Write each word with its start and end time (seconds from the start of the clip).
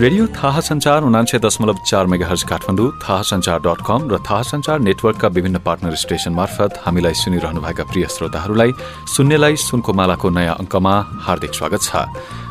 Radio 0.00 0.26
थाहा 0.36 0.60
संचार 0.60 1.02
उनान्से 1.04 1.38
दशमलव 1.38 1.78
चार 1.86 2.06
मेगाहज 2.08 2.42
काठमाडौँ 2.48 2.90
थाहा 3.02 3.22
संचार 3.30 3.58
डट 3.60 3.80
कम 3.86 4.08
र 4.10 4.18
थाहा 4.28 4.42
संचार 4.42 4.78
नेटवर्कका 4.80 5.28
विभिन्न 5.28 5.58
पार्टनर 5.60 5.94
स्टेशन 6.02 6.32
मार्फत 6.32 6.80
हामीलाई 6.84 7.14
सुनिरहनुभएका 7.14 7.84
प्रिय 7.84 8.06
श्रोताहरूलाई 8.08 8.72
सुन्नेलाई 9.14 9.56
सुनको 9.60 9.92
मालाको 9.92 10.30
नयाँ 10.30 10.54
अङ्कमा 10.56 10.94
हार्दिक 11.26 11.52
स्वागत 11.54 11.82
छ। 11.82 11.92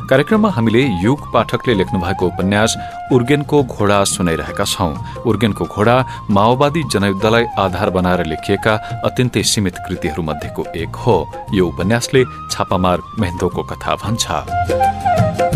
कार्यक्रममा 0.10 0.50
हामीले 0.58 0.84
युग 1.02 1.26
पाठकले 1.34 1.74
लेख्नु 1.74 2.00
भएको 2.00 2.26
उपन्यास 2.28 2.78
उर्गेनको 3.14 3.64
घोडा 3.66 3.98
सुनाइरहेका 4.14 4.66
छौं। 4.66 4.94
उर्गेनको 5.26 5.66
घोडा 5.66 5.98
माओवादी 6.30 6.84
जनयुद्धलाई 6.94 7.46
आधार 7.66 7.90
बनाएर 7.98 8.26
लेखिएका 8.30 8.74
अत्यन्तै 9.10 9.44
सीमित 9.52 9.82
कृतिहरू 9.88 10.22
मध्येको 10.30 10.66
एक 10.84 11.02
हो। 11.04 11.18
यो 11.58 11.68
उपन्यासले 11.68 12.24
छापामार 12.52 12.98
मेहन्दोको 13.20 13.64
कथा 13.72 13.96
भन्छ। 14.06 15.49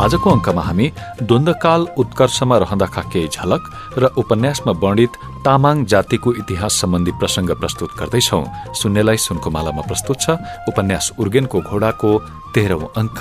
आजको 0.00 0.28
अङ्कमा 0.30 0.62
हामी 0.64 0.86
द्वन्द्वकाल 1.28 1.80
उत्कर्षमा 2.00 2.56
रहँदाका 2.64 3.02
केही 3.12 3.28
झलक 3.36 3.62
र 4.00 4.08
उपन्यासमा 4.16 4.72
वर्णित 4.82 5.12
तामाङ 5.44 5.84
जातिको 5.92 6.32
इतिहास 6.40 6.72
सम्बन्धी 6.80 7.12
प्रसंग 7.20 7.50
प्रस्तुत 7.60 7.90
गर्दैछौ। 8.00 8.40
सुन्नेलाई 8.80 9.18
सुनको 9.26 9.48
मालामा 9.56 9.82
प्रस्तुत 9.88 10.16
छ 10.24 10.40
उपन्यास 10.70 11.12
उर्गेनको 11.20 11.58
घोडाको 11.68 12.10
तेह्रौं 12.54 12.92
अङ्क। 13.00 13.20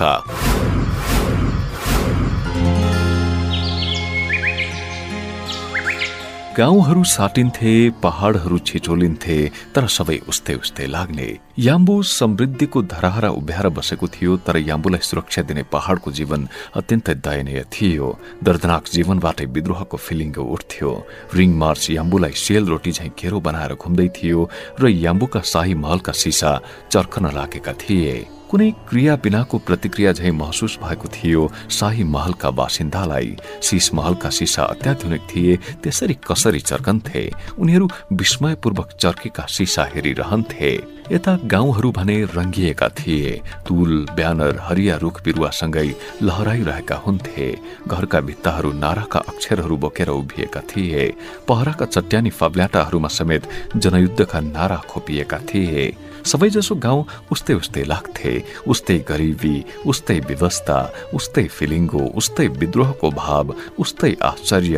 गाउँहरू 6.60 7.04
साटिन्थे 7.08 7.74
पहाड़हरू 8.04 8.58
छिचोलिन्थे 8.68 9.36
तर 9.76 9.86
सबै 9.88 10.18
उस्तै 10.28 10.54
उस्तै 10.60 10.86
लाग्ने। 10.92 11.28
याम्बु 11.58 11.96
समृद्धिको 12.04 12.82
धराहरा 12.84 13.30
उभ्याएर 13.32 13.68
बसेको 13.78 14.08
थियो 14.16 14.36
तर 14.44 14.58
याम्बुलाई 14.60 15.00
सुरक्षा 15.00 15.42
दिने 15.48 15.64
पहाड़को 15.72 16.12
जीवन 16.12 16.48
अत्यन्तै 16.76 17.16
दयनीय 17.24 17.64
थियो। 17.72 18.08
दर्दनाक 18.44 18.84
जीवनबाटै 18.92 19.46
विद्रोहको 19.56 19.98
फिलिङ्ग 19.98 20.38
उठ्थ्यो। 20.56 20.92
रिङ 21.40 21.50
मार्च 21.56 21.90
याम्बुलाई 21.92 22.36
सेल 22.36 22.68
रोटी 22.68 22.92
झैँ 22.92 23.12
घेरो 23.16 23.40
बनाएर 23.40 23.74
घुम्दै 23.80 24.08
थियो 24.20 24.40
र 24.82 24.92
याम्बुका 25.06 25.42
शाही 25.52 25.74
महलका 25.80 26.12
सिसा 26.12 26.52
चर्खन 26.92 27.32
लागेका 27.40 27.74
थिए। 27.80 28.39
कुनै 28.50 28.72
क्रिया 28.90 29.16
बिनाको 29.16 29.58
प्रतिक्रिया 29.58 30.12
झै 30.12 30.32
महसुस 30.32 30.80
भएको 30.84 31.08
थियो। 31.08 31.42
शाही 31.70 32.04
महलका 32.04 32.50
बासिन्दालाई 32.52 33.38
शीश 33.62 33.94
महलका 33.94 34.30
सिसा 34.30 34.64
अत्याधुनिक 34.64 35.22
थिए 35.22 35.58
त्यसरी 35.84 36.16
कसरी 36.28 36.60
चर्कन्थे? 36.60 37.24
उनीहरू 37.60 37.90
विस्मयपूर्वक 38.14 38.90
चर्केका 39.00 39.46
सिसा 39.46 39.84
हेरिरहन्थे। 39.94 40.72
यता 41.12 41.38
गाउँहरू 41.46 41.92
भने 41.92 42.18
रङ्गिएका 42.24 42.90
थिए। 42.90 43.42
तुल 43.68 44.08
ब्यानर 44.16 44.58
हरिया 44.62 44.96
रुख 44.98 45.22
बिरुवासँगै 45.24 45.90
लहराइरहेका 46.22 46.96
हुन्थे। 46.96 47.48
घरका 47.88 48.20
भित्ताहरू 48.20 48.74
नाराका 48.74 49.20
अक्षरहरू 49.20 49.78
बोकेर 49.78 50.10
उभिएका 50.10 50.62
थिए। 50.62 51.14
पहराका 51.48 51.86
चट्यानी 51.86 52.30
फब्ल्याटाहरूमा 52.30 53.08
समेत 53.08 53.50
जनयुद्धका 53.76 54.40
नारा 54.40 54.82
खोपिएका 54.90 55.38
थिए। 55.38 56.09
सबैजसो 56.26 56.76
गाउँ 56.76 57.06
उस्तै 57.32 57.54
उस्तै 57.54 57.84
लाग्थे 57.84 58.32
उस्तै 58.68 58.98
गरिबी 59.10 59.56
उस्तै 59.86 60.20
व्यवस्था 60.30 60.78
उस्तै 61.14 61.46
फिलिङ्गो 61.58 62.04
उस्तै 62.20 62.48
विद्रोहको 62.60 63.10
भाव 63.12 63.56
उस्तै 63.80 64.14
आश्चर्य 64.32 64.78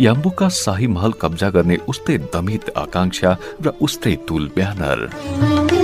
याम्बुका 0.00 0.48
शाही 0.62 0.86
महल 0.86 1.12
कब्जा 1.22 1.48
गर्ने 1.50 1.76
उस्तै 1.88 2.18
दमित 2.34 2.70
आकांक्षा 2.76 3.30
र 3.64 3.76
उस्तै 3.80 4.14
तुल 4.28 4.50
ब्यानर। 4.56 5.81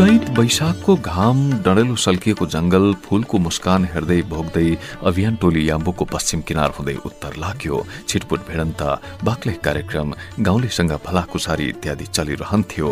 चैत 0.00 0.28
वैशाखको 0.38 0.94
घाम 0.96 1.38
डडेलो 1.60 1.96
सल्किएको 2.00 2.46
जंगल 2.46 2.84
फूलको 3.04 3.38
मुस्कान 3.38 3.84
हेर्दै 3.84 4.20
भोग्दै 4.30 4.68
अभियान 5.04 5.34
टोली 5.36 5.68
याम्बोको 5.68 6.04
पश्चिम 6.12 6.40
किनार 6.48 6.70
हुँदै 6.76 6.94
उत्तर 7.04 7.36
लाग्यो। 7.36 7.84
छिटपुट 8.08 8.40
भिडन्त 8.48 8.80
बाक्ले 9.24 9.52
कार्यक्रम 9.60 10.14
गाउँलेसँग 10.40 10.92
भलाकुसारी 11.06 11.66
इत्यादि 11.68 12.06
चलिरहन्थ्यो। 12.16 12.88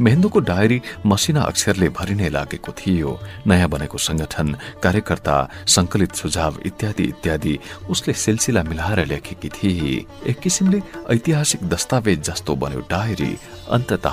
मेहेन्दोको 0.00 0.40
डायरी 0.40 0.78
मसिना 1.06 1.42
अक्षरले 1.50 1.88
भरिनै 1.98 2.30
लागेको 2.30 2.72
थियो। 2.78 3.18
नयाँ 3.46 3.68
बनेको 3.68 3.98
संगठन 3.98 4.54
कार्यकर्ता 4.82 5.36
संकलित 5.66 6.14
सुझाव 6.14 6.62
इत्यादि 6.66 7.04
इत्यादि 7.04 7.58
उसले 7.90 8.14
सिलसिला 8.14 8.62
मिलाएर 8.62 9.04
लेखेकी 9.10 9.48
थिए। 9.50 9.98
एक 10.30 10.38
किसिमले 10.38 10.82
ऐतिहासिक 11.10 11.68
दस्तावेज 11.74 12.22
जस्तो 12.30 12.56
बन्यो 12.62 12.86
डायरी। 12.90 13.36
अन्तत 13.68 14.06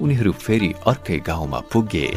उनीहरू 0.00 0.32
फेरि 0.34 0.74
अर्कै 0.86 1.18
गाउँमा 1.26 1.60
पुगे। 1.72 2.08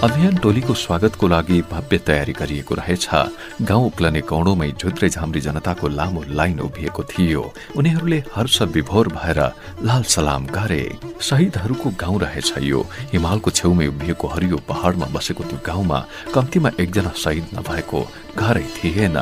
अभियान 0.00 0.36
टोलीको 0.42 0.74
स्वागतको 0.74 1.28
लागि 1.28 1.60
भव्य 1.70 1.98
तयारी 1.98 2.32
गरिएको 2.32 2.74
रहेछ। 2.74 3.08
गाउँ 3.68 3.86
उक्लने 3.86 4.20
गौडोमै 4.24 4.70
झुत्रे 4.80 5.08
झाम्री 5.08 5.40
जनताको 5.40 5.88
लामो 5.88 6.22
लाइन 6.30 6.60
उभिएको 6.60 7.02
थियो। 7.04 7.42
उनीहरूले 7.76 8.22
हर्ष 8.34 8.62
विभोर 8.72 9.08
भएर 9.12 9.40
लाल 9.84 10.02
सलाम 10.08 10.46
गरे। 10.56 10.84
शहीदहरूको 11.20 11.90
गाउँ 12.00 12.18
रहेछ 12.20 12.52
यो। 12.64 12.80
हिमालको 13.12 13.50
छेउमै 13.50 13.86
उभिएको 13.86 14.26
हरियो 14.28 14.56
पहाड़मा 14.68 15.06
बसेको 15.12 15.44
त्यो 15.44 15.58
गाउँमा 15.66 15.98
कम्तीमा 16.34 16.70
एकजना 16.80 17.12
शहीद 17.16 17.46
नभएको 17.54 18.00
घरै 18.40 18.66
थिएन। 18.76 19.16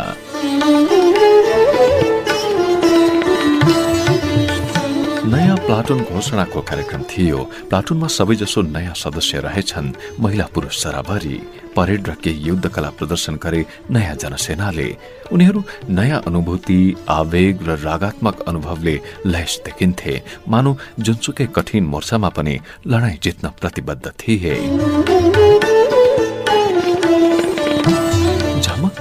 प्लाटुन 5.68 5.98
घोषणाको 6.00 6.60
कार्यक्रम 6.64 7.02
थियो। 7.12 7.38
प्लाटुनमा 7.68 8.08
सबैजसो 8.08 8.60
नयाँ 8.72 8.94
सदस्य 8.96 9.38
रहेछन्। 9.38 9.92
महिला 10.20 10.46
पुरुष 10.54 10.76
सराभरी। 10.82 11.36
परेड 11.76 12.08
र 12.08 12.12
केही 12.24 12.40
युद्ध 12.40 12.68
कला 12.72 12.90
प्रदर्शन 12.96 13.34
गरे 13.36 13.60
नयाँ 13.92 14.16
जनसेनाले। 14.16 14.88
उनीहरू 15.28 15.60
नयाँ 15.92 16.22
अनुभूति 16.24 16.80
आवेग 17.08 17.68
र 17.68 17.76
रागात्मक 17.84 18.40
अनुभवले 18.48 18.96
लैस 19.26 19.60
देखिन्थे। 19.64 20.14
मानव 20.48 20.76
जुनसुकै 21.04 21.46
कठिन 21.52 21.84
मोर्चामा 21.84 22.28
पनि 22.28 22.58
लडाईँ 22.88 23.18
जित्न 23.22 23.48
प्रतिबद्ध 23.60 24.06
थिए। 24.08 24.54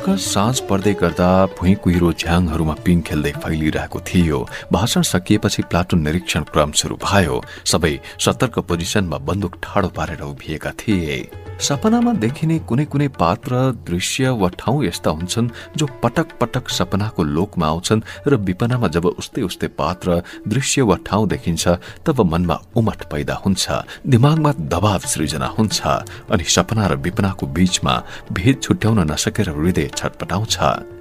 झमक्क 0.08 0.20
साँझ 0.24 0.60
पर्दै 0.70 0.94
गर्दा 1.02 1.30
भुइँ 1.60 1.76
कुहिरो 1.84 2.12
झ्याङहरूमा 2.14 2.76
पिङ 2.86 3.02
खेल्दै 3.08 3.32
फैलिरहेको 3.44 4.00
थियो। 4.08 4.40
भाषण 4.72 5.02
सकिएपछि 5.04 5.62
प्लाटुन 5.68 6.00
निरीक्षण 6.02 6.44
क्रम 6.48 6.72
सुरु 6.80 6.96
भयो। 7.04 7.42
सबै 7.68 7.94
सतर्क 8.24 8.60
पोजिसनमा 8.68 9.18
बन्दुक 9.28 9.60
ठाडो 9.64 9.90
पारेर 9.92 10.22
उभिएका 10.24 10.72
थिए। 10.80 11.20
सपनामा 11.58 12.14
देखिने 12.22 12.58
कुनै 12.70 12.86
कुनै 12.86 13.08
पात्र 13.18 13.52
दृश्य 13.82 14.30
वा 14.30 14.48
ठाउँ 14.62 14.84
यस्ता 14.86 15.10
हुन्छन् 15.10 15.50
जो 15.78 15.86
पटक 16.04 16.38
पटक 16.42 16.70
सपनाको 16.70 17.24
लोकमा 17.26 17.68
आउँछन् 17.68 18.02
र 18.28 18.36
विपनामा 18.48 18.88
जब 18.88 19.06
उस्तै 19.18 19.42
उस्तै 19.42 19.68
पात्र 19.74 20.22
दृश्य 20.48 20.82
वा 20.82 20.96
ठाउँ 21.08 21.28
देखिन्छ 21.28 21.68
तब 22.06 22.22
मनमा 22.32 22.58
उमट 22.78 23.04
पैदा 23.12 23.36
हुन्छ 23.46 23.66
दिमागमा 24.06 24.52
दबाव 24.70 25.02
सृजना 25.10 25.48
हुन्छ 25.58 25.82
अनि 26.30 26.44
सपना 26.56 26.88
र 26.88 26.96
विपनाको 27.02 27.48
बीचमा 27.58 27.94
भेद 28.32 28.62
छुट्याउन 28.62 29.00
नसकेर 29.12 29.50
हृदय 29.50 29.90
छटपटाउँछ 29.98 30.58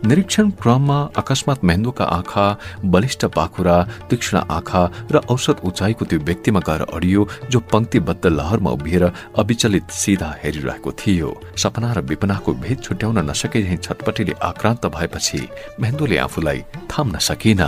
निरीक्षण 0.07 0.51
क्रममा 0.63 0.99
अकस्मात 1.17 1.65
मेहेन्दोका 1.65 2.05
आँखा 2.17 2.47
बलिष्ठ 2.85 3.25
पाखुरा 3.37 3.77
तीक्ष्ण 4.11 4.37
आँखा 4.51 4.83
र 5.13 5.21
औसत 5.29 5.61
उचाइको 5.65 6.05
त्यो 6.05 6.19
व्यक्तिमा 6.21 6.61
गएर 6.69 6.83
अडियो 6.89 7.29
जो 7.51 7.61
पंक्तिबद्ध 7.73 8.27
लहरमा 8.29 8.71
उभिएर 8.71 9.05
अविचलित 9.37 9.91
सिधा 9.93 10.31
हेरिरहेको 10.43 10.93
थियो। 10.93 11.31
सपना 11.57 11.93
र 11.93 12.01
विपनाको 12.09 12.53
भेद 12.65 12.79
छुट्याउन 12.83 13.19
नसके 13.31 13.77
छटपटीले 13.77 14.35
आक्रान्त 14.43 14.87
भएपछि 14.97 15.41
मेहेन्दोले 15.81 16.17
आफूलाई 16.19 16.61
थाम्न 16.91 17.19
सकिन। 17.29 17.63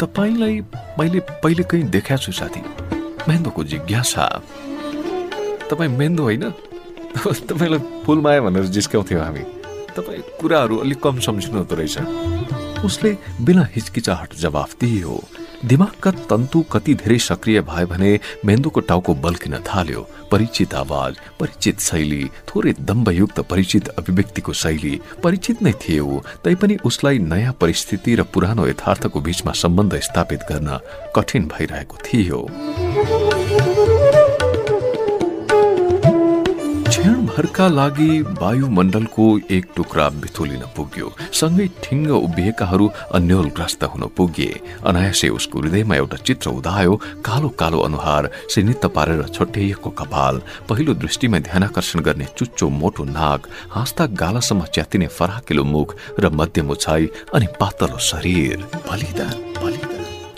तपाईँलाई 0.00 0.54
मैले 0.98 1.20
पहिले 1.42 1.62
कहीँ 1.70 1.90
देखाएको 1.90 2.22
छु 2.22 2.32
साथी। 2.32 2.60
मेहेन्दोको 3.28 3.64
जिज्ञासा। 3.64 4.24
तपाईँ 5.70 5.90
मेहेन्दो 5.90 6.22
होइन? 6.22 6.44
तपाईँलाई 7.48 7.80
फुलमाया 8.04 8.40
भनेर 8.40 8.64
जिस्काउँथ्यौँ 8.76 9.22
हामी। 9.22 9.42
तपाईँ 9.96 10.22
कुराहरू 10.40 10.76
अलिक 10.78 11.02
कम 11.02 11.18
सम्झिनु 11.18 11.58
हुँदो 11.58 11.74
रहेछ। 11.74 12.84
उसले 12.84 13.16
बिना 13.42 13.68
हिचकिचाहट 13.74 14.34
जवाफ 14.38 14.74
दियो 14.80 15.20
दिमागका 15.64 16.10
तन्तु 16.30 16.60
कति 16.72 16.94
धेरै 16.94 17.18
सक्रिय 17.18 17.60
भयो 17.66 17.86
भने 17.86 18.10
मेन्दुको 18.46 18.80
टाउको 18.80 19.14
बल्किन 19.14 19.54
थाल्यो। 19.66 20.02
परिचित 20.30 20.74
आवाज 20.74 21.16
परिचित 21.40 21.80
शैली 21.80 22.30
थोरै 22.48 22.72
दम्बयुक्त 22.78 23.40
परिचित 23.50 23.88
अभिव्यक्तिको 23.98 24.52
शैली 24.52 24.94
परिचित 25.24 25.62
नै 25.62 25.72
थिए 25.82 25.98
ऊ। 25.98 26.20
तैपनि 26.44 26.76
उसलाई 26.84 27.18
नयाँ 27.18 27.56
परिस्थिति 27.60 28.14
र 28.14 28.22
पुरानो 28.22 28.66
यथार्थको 28.68 29.20
बीचमा 29.20 29.52
सम्बन्ध 29.58 29.98
स्थापित 29.98 30.46
गर्न 30.52 30.78
कठिन 31.16 31.50
भइरहेको 31.50 31.96
थियो। 32.06 32.46
क्षणभरका 37.38 37.66
लागि 37.70 38.20
वायुमण्डलको 38.34 39.24
एक 39.50 39.66
टुक्रा 39.76 40.08
बिथोलिन 40.18 40.62
पुग्यो। 40.74 41.08
सँगै 41.30 41.66
ठिङ्ग 41.84 42.10
उभिएकाहरू 42.10 42.86
अन्यलग्रस्त 43.14 43.84
हुन 43.84 44.02
पुगे। 44.16 44.50
अनायासै 44.82 45.28
उसको 45.30 45.58
हृदयमा 45.60 45.94
एउटा 45.94 46.16
चित्र 46.26 46.50
उदायो 46.50 46.94
कालो 47.22 47.48
कालो 47.54 47.78
अनुहार 47.78 48.30
सिनित्त 48.50 48.86
पारेर 48.90 49.22
छोटेको 49.30 49.90
कपाल 49.90 50.42
पहिलो 50.68 50.94
दृष्टिमा 50.98 51.38
ध्यानकर्षण 51.46 52.00
गर्ने 52.02 52.26
चुच्चो 52.38 52.68
मोटो 52.70 53.04
नाक 53.06 53.46
हाँस्दा 53.70 54.06
गालासम्म 54.18 54.64
च्यातिने 54.74 55.06
फराकिलो 55.06 55.64
मुख 55.64 55.94
र 56.18 56.30
मध्यम 56.34 56.70
उचाइ 56.74 57.06
अनि 57.34 57.46
पातलो 57.60 57.98
शरीर। 58.10 58.66
बलिदान 58.90 59.36
बलिदान। 59.62 59.87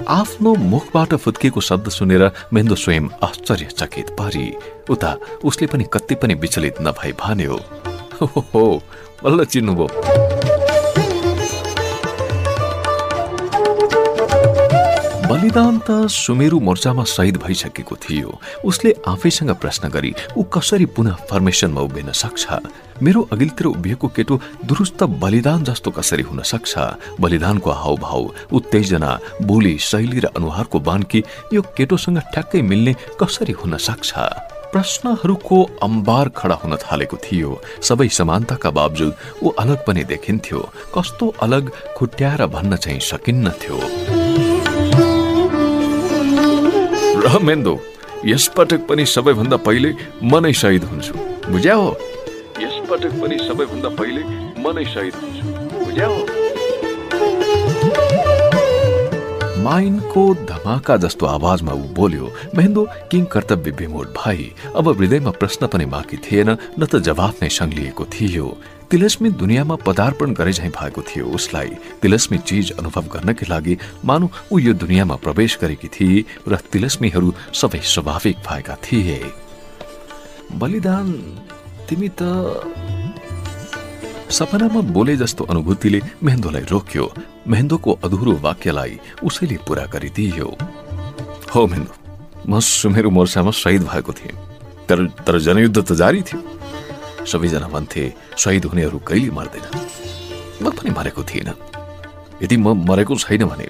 आफ्नो 0.08 0.55
मुखबाट 0.55 1.14
फुत्किएको 1.14 1.61
शब्द 1.61 1.88
सुनेर 1.88 2.31
मेन्दो 2.52 2.75
स्वयं 2.75 3.08
आश्चर्यचकित 3.23 4.11
परी 4.11 4.47
उता 4.91 5.17
उसले 5.44 5.67
पनि 5.67 5.85
कति 5.93 6.14
पनि 6.14 6.35
विचलित 6.35 6.81
नभई 6.81 7.12
भन्यो 7.20 7.56
हो 8.23 8.64
बल्ल 9.25 9.44
चिन्नुभयो। 9.44 9.87
बलिदान 15.31 15.79
त 15.79 16.06
सुमेरु 16.11 16.61
मोर्चामा 16.61 17.05
शहीद 17.05 17.37
भइसकेको 17.37 17.96
थियो। 17.96 18.41
उसले 18.64 18.94
आफैसँग 19.08 19.50
प्रश्न 19.55 19.88
गरी 19.88 20.14
ऊ 20.37 20.43
कसरी 20.43 20.87
पुनः 20.87 21.14
फर्मेसनमा 21.31 21.81
उभिन 21.81 22.12
सक्छ? 22.12 22.46
मेरो 23.02 23.20
अघिल्तिर 23.32 23.67
उभिएको 23.67 24.08
केटो 24.08 24.41
दुरुस्त 24.64 25.02
बलिदान 25.23 25.64
जस्तो 25.64 25.91
कसरी 25.91 26.23
हुन 26.23 26.43
सक्छ? 26.43 26.75
बलिदानको 27.20 27.70
हावभाव 27.70 28.23
उत्तेजना 28.52 29.11
बोली 29.43 29.76
शैली 29.81 30.20
र 30.20 30.26
अनुहारको 30.37 30.81
बानकी 30.81 31.25
यो 31.52 31.62
केटोसँग 31.76 32.19
ठ्याक्कै 32.32 32.62
मिल्ने 32.62 32.93
कसरी 33.20 33.52
हुन 33.52 33.76
सक्छ? 33.79 34.12
प्रश्नहरूको 34.73 35.58
अम्बार 35.82 36.29
खडा 36.37 36.55
हुन 36.62 36.76
थालेको 36.76 37.17
थियो। 37.17 37.50
सबै 37.82 38.08
समानताका 38.08 38.70
बावजुद 38.70 39.43
ऊ 39.43 39.49
अलग 39.58 39.79
पनि 39.87 40.05
देखिन्थ्यो। 40.05 40.61
कस्तो 40.94 41.26
अलग 41.43 41.70
खुट्याएर 41.96 42.46
भन्न 42.46 42.76
चाहिँ 42.76 43.00
सकिन्न 43.00 43.50
थियो 43.61 43.79
र 47.20 47.38
मेन्दो 47.43 47.75
यसपटक 48.26 48.87
पनि 48.88 49.05
सबैभन्दा 49.06 49.56
पहिले 49.56 49.91
म 50.23 50.38
नै 50.44 50.53
हुन्छु। 50.53 51.14
बुझ्या 51.50 51.75
हो? 51.75 51.91
यसपटक 52.91 53.13
पनि 53.23 53.37
सबैभन्दा 53.39 53.89
पहिले 53.95 54.23
म 54.59 54.75
नै 54.75 54.85
शहीद 54.85 55.15
हुन्छु। 55.15 55.47
बुझ्या? 55.79 56.09
माइनको 59.63 60.23
धमाका 60.51 60.97
जस्तो 61.05 61.27
आवाजमा 61.27 61.73
ऊ 61.73 61.85
बोल्यो 61.95 62.27
मेहेन्दो 62.57 62.83
किङ 63.11 63.25
कर्तव्य 63.31 63.71
विमोड 63.79 64.09
भाइ 64.17 64.39
अब 64.75 64.89
हृदयमा 64.99 65.31
प्रश्न 65.39 65.67
पनि 65.71 65.87
बाँकी 65.87 66.17
थिएन 66.27 66.51
न 66.51 66.83
त 66.83 66.99
जवाफ 67.07 67.43
नै 67.43 67.51
सङ्लिएको 67.59 68.05
थियो। 68.11 68.47
तिलस्मी 68.91 69.31
दुनियाँमा 69.39 69.77
पदार्पण 69.87 70.35
गरे 70.35 70.53
झैँ 70.53 70.71
भएको 70.75 71.03
थियो 71.07 71.27
उसलाई। 71.39 71.71
तिलस्मी 72.03 72.39
चिज 72.43 72.75
अनुभव 72.75 73.05
गर्नकै 73.15 73.47
लागि 73.47 73.79
मानु 74.03 74.27
ऊ 74.51 74.59
यो 74.67 74.73
दुनियाँमा 74.75 75.17
प्रवेश 75.23 75.59
गरेकी 75.63 75.89
थिए 75.95 76.25
र 76.43 76.59
तिलस्मीहरू 76.73 77.29
सबै 77.55 77.81
स्वाभाविक 77.95 78.37
भएका 78.51 78.75
थिए। 78.83 79.21
बलिदान 80.59 81.09
तिमी 81.91 82.09
त 82.15 82.23
सपनामा 84.31 84.81
बोले 84.95 85.15
जस्तो 85.19 85.43
अनुभूतिले 85.51 86.01
मेहेन्दोलाई 86.23 86.65
रोक्यो। 86.71 87.05
मेहेन्दोको 87.51 87.91
अधुरो 88.07 88.33
वाक्यलाई 88.47 88.93
उसैले 89.27 89.57
पूरा 89.67 89.85
गरिदियो। 89.91 90.47
हो 91.51 91.61
मेहेन्दो 91.67 91.95
म 92.47 92.61
सुमेरु 92.63 93.11
मोर्चामा 93.11 93.51
शहीद 93.51 93.83
भएको 93.91 94.13
थिएँ। 94.19 94.39
तर 94.87 94.99
तर 95.27 95.35
जनयुद्ध 95.43 95.79
त 95.83 95.91
जारी 95.99 96.23
थियो। 96.23 96.41
सबैजना 97.27 97.69
भन्थे 97.75 98.03
शहीद 98.39 98.65
हुनेहरू 98.71 98.99
कहिले 99.03 99.31
मर्दैन? 99.35 99.67
म 100.63 100.71
पनि 100.71 100.91
मरेको 100.95 101.23
थिइनँ 101.27 101.55
यदि 102.39 102.57
म 102.57 102.87
मरेको 102.87 103.19
छैन 103.19 103.51
भने 103.51 103.67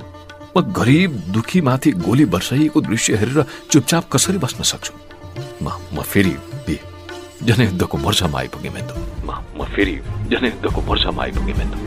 म 0.53 0.61
गरिब 0.77 1.11
दुखी 1.33 1.61
माथि 1.65 1.91
गोली 2.05 2.25
वर्षाइएको 2.29 2.79
दृश्य 2.85 3.17
हेरेर 3.17 3.39
चुपचाप 3.73 4.05
कसरी 4.13 4.39
बस्न 4.45 4.61
सक्छु? 4.61 4.93
म 5.65 5.73
म 5.97 6.05
फेरि 6.05 6.37
जनयुद्धको 7.45 7.97
मोर्चामा 7.99 8.39
आइपुगेँ 8.39 8.73
मेन्दो 8.73 8.95
म 9.25 9.31
म 9.57 9.65
फेरि 9.75 9.95
जनयुद्धको 10.29 10.81
मोर्चामा 10.83 11.23
आइपुगेँ 11.23 11.57
मेन्दो 11.59 11.79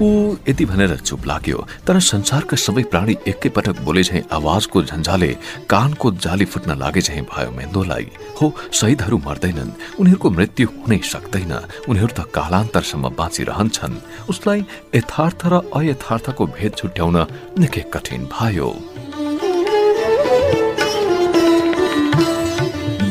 ऊ 0.00 0.08
यति 0.48 0.64
भनेर 0.64 0.96
चुप 0.98 1.26
लाग्यो 1.26 1.64
तर 1.86 1.98
संसारका 2.00 2.56
सबै 2.56 2.82
प्राणी 2.92 3.16
एकैपटक 3.26 3.80
बोले 3.82 4.02
झैँ 4.02 4.22
आवाजको 4.30 4.82
झन्झाले 4.84 5.30
कानको 5.70 6.10
जाली 6.22 6.44
फुट्न 6.44 6.76
लागे 6.78 7.00
झैँ 7.00 7.22
भयो 7.24 7.50
मेन्दोलाई 7.50 8.06
हो 8.40 8.52
शहीदहरू 8.72 9.18
मर्दैनन् 9.26 9.72
उनीहरूको 9.98 10.30
मृत्यु 10.30 10.68
हुनै 10.76 11.00
सक्दैन 11.12 11.54
उनीहरू 11.88 12.12
त 12.14 12.30
कालान्तरसम्म 12.30 13.10
बाँचिरहन्छन् 13.18 14.00
उसलाई 14.30 14.60
यथार्थ 14.94 15.40
र 15.50 15.62
अयथार्थको 15.74 16.46
भेद 16.54 16.72
छुट्याउन 16.78 17.16
निकै 17.58 17.84
कठिन 17.90 18.30
भयो 18.30 18.70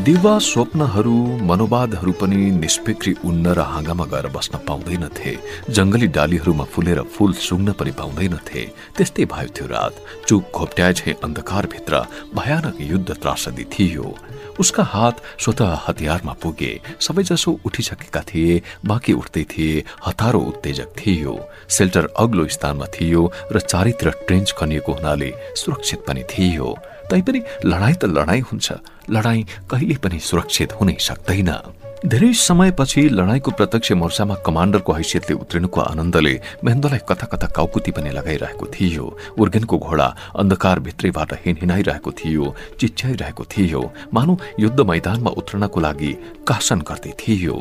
दिवा 0.08 0.38
स्वप्नहरू 0.40 1.16
मनोवादहरू 1.48 2.12
पनि 2.20 2.38
निष्पिक्री 2.52 3.14
उन्न 3.28 3.52
र 3.52 3.60
हाँगामा 3.60 4.06
गएर 4.08 4.28
बस्न 4.32 4.58
पाउँदैनथे 4.64 5.34
जंगली 5.68 6.08
डालीहरूमा 6.16 6.64
फुलेर 6.64 7.02
फूल 7.12 7.34
सुङ्न 7.36 7.76
पनि 7.76 7.92
पाउँदैनथे 7.92 8.64
त्यस्तै 8.96 9.26
भयो 9.28 9.52
त्यो 9.52 9.68
रात। 9.68 9.94
चुक 10.28 10.44
घोप्ट्याए 10.56 10.94
झै 10.94 11.12
अन्धकारभित्र 11.28 11.94
भयानक 12.40 12.80
युद्ध 12.88 13.10
त्रासदी 13.20 13.66
थियो। 13.68 14.16
उसका 14.64 14.84
हात 14.96 15.16
स्वत 15.44 15.62
हतियारमा 15.86 16.34
पुगे। 16.40 16.72
सबैजसो 17.04 17.60
उठिसकेका 17.68 18.22
थिए 18.32 18.62
बाँकी 18.88 19.14
उठ्दै 19.14 19.44
थिए 19.52 19.84
हतारो 20.08 20.40
उत्तेजक 20.52 20.90
थियो। 21.00 21.34
सेल्टर 21.68 22.14
अग्लो 22.16 22.48
स्थानमा 22.56 22.88
थियो 22.96 23.32
र 23.52 23.60
चारैतिर 23.62 24.10
ट्रेन्च 24.28 24.56
खनिएको 24.58 24.92
हुनाले 24.94 25.32
सुरक्षित 25.62 26.00
पनि 26.08 26.24
थियो। 26.32 26.70
तैपनि 27.10 27.42
लडाई 27.66 27.94
त 27.94 28.06
लडाई 28.06 28.40
हुन्छ। 28.52 28.68
लडाई 29.10 29.40
कहिले 29.72 29.96
पनि 30.04 30.20
सुरक्षित 30.20 30.70
हुनै 30.80 30.96
सक्दैन। 31.00 31.52
धेरै 31.98 32.30
समयपछि 32.34 33.02
लडाईँको 33.10 33.52
प्रत्यक्ष 33.58 33.92
मोर्चामा 33.98 34.36
कमान्डरको 34.46 34.92
हैसियतले 34.94 35.34
उत्रिनुको 35.34 35.80
आनन्दले 35.82 36.34
महेन्द्रलाई 36.64 37.02
कता 37.10 37.26
कता 37.26 37.48
काउकुती 37.58 37.92
पनि 37.92 38.10
लगाइरहेको 38.14 38.66
थियो। 38.70 39.06
उर्गेनको 39.34 39.78
घोडा 39.78 40.08
अन्धकार 40.38 40.80
भित्रैबाट 40.86 41.34
हिँडिरहेको 41.46 42.12
थियो 42.12 42.46
चिच्याइरहेको 42.80 43.44
थियो। 43.50 43.82
मानव 44.14 44.38
युद्ध 44.60 44.80
मैदानमा 44.80 45.32
उत्रनको 45.42 45.80
लागि 45.82 46.12
कासन 46.48 46.80
गर्दै 46.86 47.14
थियो। 47.18 47.56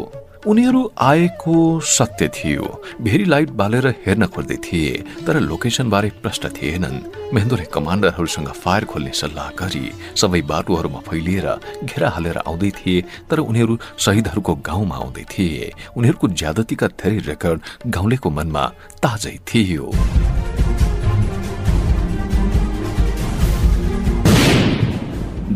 उनीहरू 0.45 0.81
आएको 1.01 1.81
सत्य 1.81 2.29
थियो। 2.29 2.65
भेरी 3.01 3.25
लाइट 3.25 3.51
बालेर 3.61 3.87
हेर्न 4.07 4.27
खोज्दै 4.27 4.57
थिए 4.65 4.93
तर 5.27 5.41
लोकेसन 5.41 5.91
बारे 5.91 6.11
प्रश्न 6.23 6.49
थिएनन्। 6.53 6.99
मेहेन्दोले 7.35 7.65
कमान्डरहरूसँग 7.75 8.49
फायर 8.55 8.85
खोल्ने 8.85 9.13
सल्लाह 9.13 9.51
गरी 9.61 9.85
सबै 10.15 10.41
बाटोहरूमा 10.53 11.01
फैलिएर 11.09 11.49
घेरा 11.85 12.09
हालेर 12.11 12.39
आउँदै 12.47 12.71
थिए 12.79 13.05
तर 13.31 13.39
उनीहरू 13.41 13.79
शहीदहरूको 13.99 14.55
गाउँमा 14.69 14.97
आउँदै 14.97 15.25
थिए। 15.33 15.73
उनीहरूको 15.97 16.27
ज्यादतीका 16.29 16.87
धेरै 17.01 17.19
रेकर्ड 17.31 17.61
गाउँलेको 17.89 18.31
मनमा 18.31 18.65
ताजै 19.03 19.37
थियो। 19.49 19.91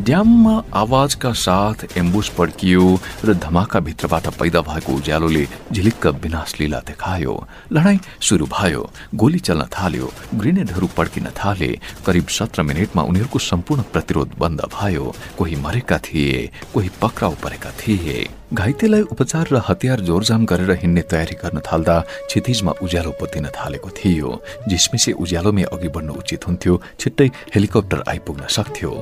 ड्याममा 0.01 0.53
आवाजका 0.81 1.33
साथ 1.37 1.99
एम्बुस 1.99 2.29
पड्कियो 2.39 2.85
र 3.25 3.35
धमाका 3.37 3.81
भित्रबाट 3.81 4.27
पैदा 4.41 4.61
भएको 4.63 4.93
उज्यालोले 4.93 5.45
झिलिक्क 5.73 6.07
विनाश 6.25 6.55
लीला 6.61 6.79
देखायो। 6.89 7.35
लडाई 7.73 7.99
सुरु 8.21 8.47
भयो। 8.47 8.83
गोली 9.15 9.39
चल्न 9.39 9.65
थाल्यो। 9.69 10.11
ग्रेनेडहरू 10.35 10.87
पड्किन 10.97 11.27
थाले। 11.37 11.71
करिब 12.07 12.27
सत्र 12.33 12.63
मिनटमा 12.63 13.03
उनीहरूको 13.03 13.39
सम्पूर्ण 13.51 13.83
प्रतिरोध 13.93 14.35
बन्द 14.39 14.61
भयो। 14.73 15.15
कोही 15.39 15.57
मरेका 15.57 15.99
थिए 15.99 16.51
कोही 16.75 16.91
पक्राउ 17.03 17.35
परेका 17.45 17.71
थिए। 17.81 18.29
घाइतेलाई 18.55 19.03
उपचार 19.13 19.49
र 19.53 19.63
हतियार 19.69 20.01
जोरजाम 20.01 20.47
गरेर 20.47 20.71
हिँड्ने 20.81 21.03
तयारी 21.11 21.37
गर्न 21.45 21.61
थाल्दा 21.61 22.01
क्षितिजमा 22.29 22.73
उज्यालो 22.83 23.11
पोतिन 23.21 23.47
थालेको 23.53 23.91
थियो। 23.99 24.31
जिसमिसे 24.69 25.13
उज्यालोमै 25.13 25.63
अघि 25.63 25.89
बढ्नु 25.89 26.13
उचित 26.15 26.47
हुन्थ्यो। 26.49 26.83
छिट्टै 27.01 27.29
हेलिकप्टर 27.55 28.05
आइपुग्न 28.09 28.47
सक्थ्यो। 28.49 28.93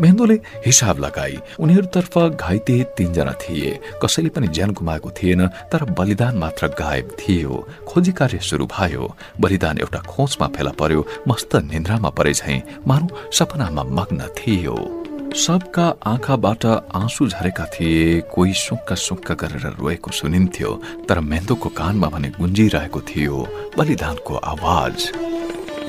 मेहेन्दोले 0.00 0.34
हिसाब 0.66 0.98
लगाई। 0.98 1.38
उनीहरूतर्फ 1.60 2.18
घाइते 2.18 2.86
तीनजना 2.96 3.32
थिए। 3.32 3.80
कसैले 4.02 4.28
पनि 4.28 4.48
ज्यान 4.48 4.70
गुमाएको 4.72 5.10
थिएन 5.10 5.46
तर 5.46 5.84
बलिदान 5.84 6.38
मात्र 6.38 6.66
गायब 6.66 7.16
थियो। 7.20 7.68
खोजी 7.88 8.12
कार्य 8.12 8.38
सुरु 8.38 8.66
भयो। 8.66 9.16
बलिदान 9.40 9.78
एउटा 9.78 9.98
खोजमा 9.98 10.46
फेला 10.46 10.70
पर्यो। 10.70 11.06
मस्त 11.28 11.56
निन्द्रामा 11.56 12.08
परे 12.08 12.32
झैँ 12.32 12.62
मानु 12.86 13.32
सपनामा 13.32 13.82
मग्न 13.82 14.28
थियो। 14.38 15.00
सबका 15.36 15.94
आँखाबाट 16.06 16.66
आँसु 16.66 17.26
झरेका 17.28 17.64
थिए। 17.64 18.20
कोही 18.20 18.52
सुक्का 18.52 18.94
सुक्का 18.94 19.34
गरेर 19.34 19.66
रोएको 19.80 20.10
सुनिन्थ्यो। 20.10 20.82
तर 21.08 21.20
मेन्दोको 21.20 21.68
कानमा 21.68 22.08
भने 22.08 22.28
गुन्जिरहेको 22.28 23.00
थियो। 23.00 23.48
बलिदानको 23.78 24.36
आवाज। 24.36 25.12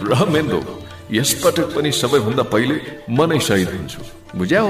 र 0.04 0.30
मेन्दो। 0.30 0.85
यसपटक 1.12 1.76
पनि 1.76 1.92
सबैभन्दा 1.92 2.44
पहिले 2.44 2.76
म 3.10 3.26
नै 3.30 3.40
सहिद 3.40 3.70
हुन्छु 3.70 4.02
बुझ्याउ 4.38 4.70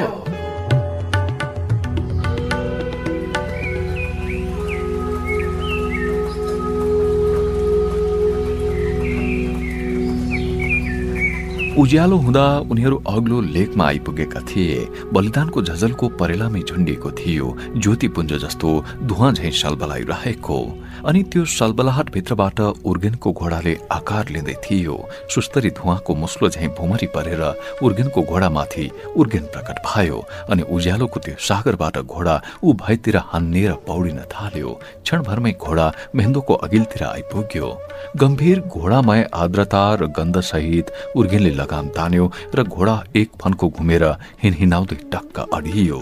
उज्यालो 11.76 12.18
हुँदा 12.18 12.46
उनीहरू 12.72 12.98
अग्लो 13.08 13.42
लेकमा 13.42 13.86
आइपुगेका 13.88 14.40
थिए। 14.40 14.88
बलिदानको 15.14 15.62
झझलको 15.62 16.10
परेलामै 16.10 16.62
झुन्डिएको 16.62 17.12
थियो। 17.12 17.48
ज्योतिपुञ्ज 17.78 18.34
जस्तो 18.34 18.70
धुवा 19.04 19.32
झैँ 19.32 19.52
सलबलाइरहेको 19.52 20.58
अनि 21.06 21.22
त्यो 21.30 21.44
सलबलाहट 21.46 22.10
भित्रबाट 22.14 22.60
उर्गेनको 22.90 23.32
घोडाले 23.32 23.74
आकार 23.94 24.30
लिँदै 24.34 24.54
थियो। 24.66 24.96
सुस्तरी 25.30 25.70
धुवाको 25.78 26.16
मुस्लो 26.16 26.50
झैँ 26.50 26.70
भुमरी 26.78 27.08
परेर 27.14 27.42
उर्गेनको 27.86 28.22
घोडामाथि 28.26 28.86
उर्गेन 29.14 29.46
प्रकट 29.54 29.78
भयो 29.86 30.18
अनि 30.50 30.64
उज्यालोको 30.66 31.20
त्यो 31.26 31.36
सागरबाट 31.38 31.98
घोडा 32.10 32.36
ऊ 32.64 32.74
भयतिर 32.82 33.18
हान्नेर 33.22 33.72
पौडिन 33.86 34.20
थाल्यो। 34.34 34.72
क्षणभरमै 35.06 35.52
घोडा 35.62 35.88
मेहन्दोको 36.16 36.54
अघिल्तिर 36.66 37.04
आइपुग्यो। 37.06 37.70
गम्भीर 38.18 38.60
घोडामय 38.66 39.30
आर्द्रता 39.34 39.86
र 40.02 40.10
गन्धसहित 40.18 40.92
उर्गेनले 41.16 41.54
लगाम 41.62 41.88
तान्यो 41.94 42.32
र 42.56 42.64
घोडा 42.66 43.02
एक 43.16 43.30
फन्को 43.42 43.70
घुमेर 43.78 44.04
हिनहिनाउँदै 44.44 45.02
टक्क 45.14 45.54
अडियो। 45.54 46.02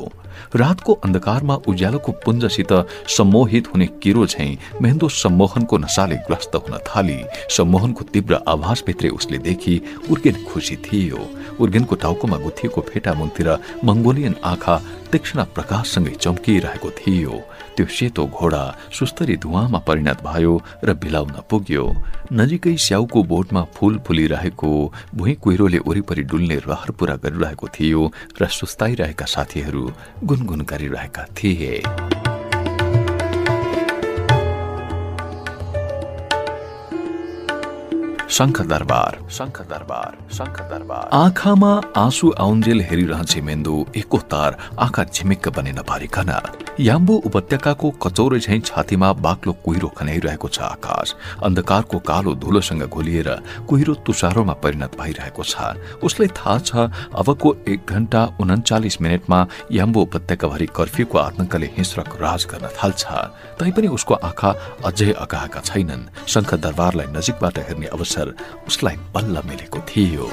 रातको 0.55 0.93
अन्धकारमा 1.05 1.55
उज्यालोको 1.69 2.11
पुञ्जसित 2.25 2.71
सम्मोहित 3.15 3.67
हुने 3.73 3.85
किरो 4.01 4.25
झैं 4.25 4.57
मेहन्दो 4.93 5.09
सम्मोहनको 5.09 5.77
नसाले 5.77 6.15
ग्रस्त 6.29 6.55
हुन 6.55 6.77
थाली। 6.85 7.17
सम्मोहनको 7.49 8.03
तीव्र 8.13 8.33
आभासभित्रै 8.45 9.09
उसले 9.09 9.37
देखि 9.41 9.73
उर्गेन 10.05 10.45
खुसी 10.45 10.75
थियो। 10.85 11.17
उर्गेनको 11.57 11.95
टाउकोमा 11.97 12.37
गुथिएको 12.37 12.81
फेटा 12.85 13.13
मुनतिर 13.17 13.49
मंगोलियन 13.81 14.35
आँखा 14.45 14.75
तीक्ष्ण 15.09 15.43
प्रकाशसँगै 15.49 16.13
चम्किरहेको 16.21 16.89
थियो। 16.93 17.33
त्यो 17.73 17.85
सेतो 17.89 18.23
घोडा 18.29 18.63
सुस्तरी 18.93 19.35
धुवामा 19.41 19.79
परिणत 19.81 20.21
भयो 20.21 20.53
र 20.85 20.93
बिलाउन 20.93 21.41
पुग्यो। 21.49 21.85
नजिकै 22.31 22.75
स्याउको 22.77 23.23
बोटमा 23.25 23.61
फूल 23.73 23.97
फुलिरहेको 24.05 24.69
भुइँ 25.17 25.35
कुहिरोले 25.41 25.79
वरिपरि 25.87 26.23
डुल्ने 26.29 26.57
रहर 26.69 26.91
पूरा 26.93 27.15
गरिरहेको 27.17 27.67
थियो 27.73 28.01
र 28.37 28.45
सुस्ताइरहेका 28.45 29.25
साथीहरू 29.25 29.83
गुनगुन 30.21 30.61
गरिरहेका 30.69 31.25
थिए। 31.33 31.81
शङ्ख 38.33 38.61
दरबार 38.69 39.17
शङ्ख 39.29 39.57
दरबार 39.71 40.13
शङ्ख 40.37 40.57
दरबार 40.69 41.09
आँखामा 41.15 41.71
आँसु 41.97 42.31
आउन्जेल 42.39 42.81
हेरिरहन्छे 42.89 43.41
मेन्दु 43.49 43.75
एकोतार 43.95 44.57
आँखा 44.79 45.03
झिमिक्क 45.05 45.49
बने 45.55 45.71
नपारिकन 45.71 46.31
याम्बो 46.79 47.15
उपत्यकाको 47.25 47.89
कचौरे 48.03 48.39
झैँ 48.39 48.59
छातीमा 48.61 49.11
बाक्लो 49.25 49.53
कुहिरो 49.65 49.87
खनाइरहेको 49.97 50.47
छ 50.49 50.61
आकाश 50.67 51.13
अन्धकारको 51.43 51.99
कालो 52.01 52.33
धुलोसँग 52.43 52.83
घोलिएर 52.87 53.29
कुहिरो 53.69 53.93
तुसारोमा 54.01 54.53
परिणत 54.63 54.97
भइरहेको 54.97 55.43
छ 55.43 55.77
उसलाई 56.01 56.29
थाहा 56.33 56.57
छ 56.61 56.89
अबको 57.15 57.53
एक 57.67 57.85
घण्टा 57.87 58.23
उन्चालिस 58.41 58.99
मिनटमा 59.01 59.39
याम्बो 59.71 60.01
उपत्यकाभरि 60.01 60.67
कर्फ्यूको 60.73 61.17
आतंकले 61.19 61.69
हिंस्रक 61.77 62.17
राज 62.21 62.47
गर्न 62.51 62.73
थाल्छ 62.79 63.05
तैपनि 63.61 63.93
उसको 63.99 64.13
आँखा 64.23 64.55
अझै 64.85 65.11
अगाएका 65.19 65.61
छैनन् 65.63 66.09
शङ्ख 66.27 66.53
दरबारलाई 66.65 67.13
नजिकबाट 67.13 67.57
हेर्ने 67.69 67.93
अवसर 67.93 68.22
उसलाई 68.67 68.95
बल्ल 69.13 69.41
मिलेको 69.45 69.79
थियो। 69.79 70.25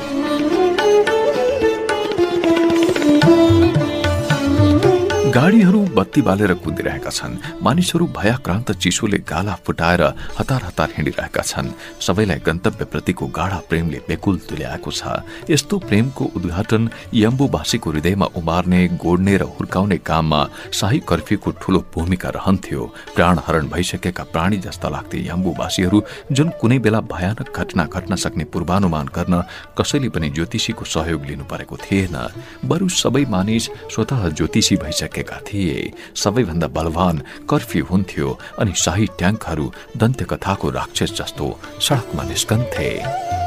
गाडीहरू 5.30 5.80
बत्ती 5.94 6.22
बालेर 6.26 6.52
कुदिरहेका 6.58 7.10
छन्। 7.10 7.62
मानिसहरू 7.62 8.06
भयाक्रान्त 8.10 8.70
चिसोले 8.82 9.18
गाला 9.22 9.54
फुटाएर 9.62 10.02
हतार 10.38 10.62
हतार 10.64 10.88
हिँडिरहेका 10.96 11.42
छन्। 11.42 11.70
सबैलाई 12.02 12.38
गन्तव्यप्रतिको 12.42 13.26
गाढा 13.30 13.58
प्रेमले 13.70 13.98
बेकुल 14.08 14.36
तुल्याएको 14.50 14.90
छ। 14.90 15.22
यस्तो 15.46 15.78
प्रेमको 15.86 16.24
उद्घाटन 16.34 16.82
यम्बुवासीको 17.14 17.90
हृदयमा 17.90 18.26
उमार्ने 18.34 18.80
गोड्ने 18.98 19.36
र 19.36 19.42
हुर्काउने 19.54 19.98
काममा 20.02 20.40
शाही 20.74 20.98
कर्फ्यूको 21.06 21.50
ठूलो 21.62 21.78
भूमिका 21.94 22.28
रहन्थ्यो। 22.34 22.82
प्राणहरण 23.14 23.68
भइसकेका 23.70 24.24
प्राणी 24.34 24.58
जस्ता 24.66 24.88
लाग्थे 24.90 25.18
यम्बुवासीहरू 25.30 25.98
जुन 26.34 26.48
कुनै 26.58 26.78
बेला 26.82 27.00
भयानक 27.06 27.54
घटना 27.54 27.84
घट्न 27.86 28.18
सक्ने 28.18 28.44
पूर्वानुमान 28.50 29.06
गर्न 29.14 29.34
कसैले 29.78 30.08
पनि 30.10 30.28
ज्योतिषीको 30.34 30.84
सहयोग 30.84 31.22
लिनु 31.22 31.44
परेको 31.46 31.76
थिएन। 31.78 32.18
बरु 32.66 32.88
सबै 32.98 33.24
मानिस 33.30 33.70
स्वत 33.94 34.10
ज्योतिषी 34.34 34.76
भइसके 34.82 35.18
सकेका 35.20 35.38
थिए। 35.46 35.92
सबैभन्दा 36.16 36.68
बलवान 36.68 37.22
कर्फ्यू 37.50 37.84
हुन्थ्यो 37.84 38.28
अनि 38.58 38.72
शाही 38.76 39.06
ट्याङ्कहरू 39.18 39.66
दन्त्यकथाको 39.96 40.70
राक्षस 40.70 41.10
जस्तो 41.18 41.46
सडकमा 41.80 42.22
निस्कन्थे। 42.24 43.39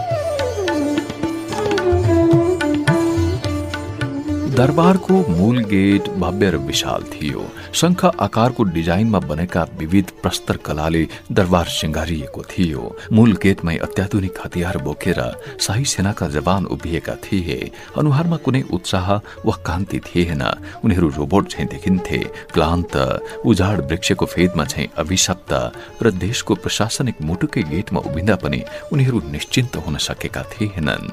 दरबारको 4.53 5.13
मूल 5.29 5.59
गेट 5.65 6.07
भव्य 6.21 6.49
र 6.51 6.57
विशाल 6.61 7.03
थियो। 7.11 7.43
शङ्ख 7.73 8.05
आकारको 8.21 8.63
डिजाइनमा 8.63 9.19
बनेका 9.19 9.63
विविध 9.79 10.11
प्रस्तर 10.21 10.57
कलाले 10.57 11.03
दरबार 11.31 11.67
सिंगारिएको 11.67 12.41
थियो। 12.43 12.81
मूल 13.13 13.33
गेटमै 13.43 13.77
अत्याधुनिक 13.77 14.37
हतियार 14.45 14.77
बोकेर 14.77 15.21
शाही 15.57 15.85
सेनाका 15.85 16.27
जवान 16.27 16.65
उभिएका 16.69 17.15
थिए। 17.23 17.71
अनुहारमा 17.97 18.37
कुनै 18.45 18.61
उत्साह 18.71 19.07
वा 19.45 19.55
कान्ति 19.65 19.99
थिएन। 19.99 20.43
उनीहरू 20.85 21.09
रोबोट 21.17 21.49
झैँ 21.49 21.67
देखिन्थे। 21.67 22.19
क्लान्त 22.53 22.93
उजाड 23.45 23.81
वृक्षको 23.89 24.25
फेदमा 24.25 24.65
झैँ 24.65 24.87
अभिशप्त 24.97 25.51
र 26.03 26.11
देशको 26.19 26.55
प्रशासनिक 26.55 27.21
मुटुकै 27.21 27.63
गेटमा 27.73 27.99
उभिँदा 28.05 28.35
पनि 28.35 28.61
उनीहरू 28.93 29.21
निश्चिन्त 29.31 29.75
हुन 29.81 29.97
सकेका 29.97 30.43
थिएनन्। 30.53 31.05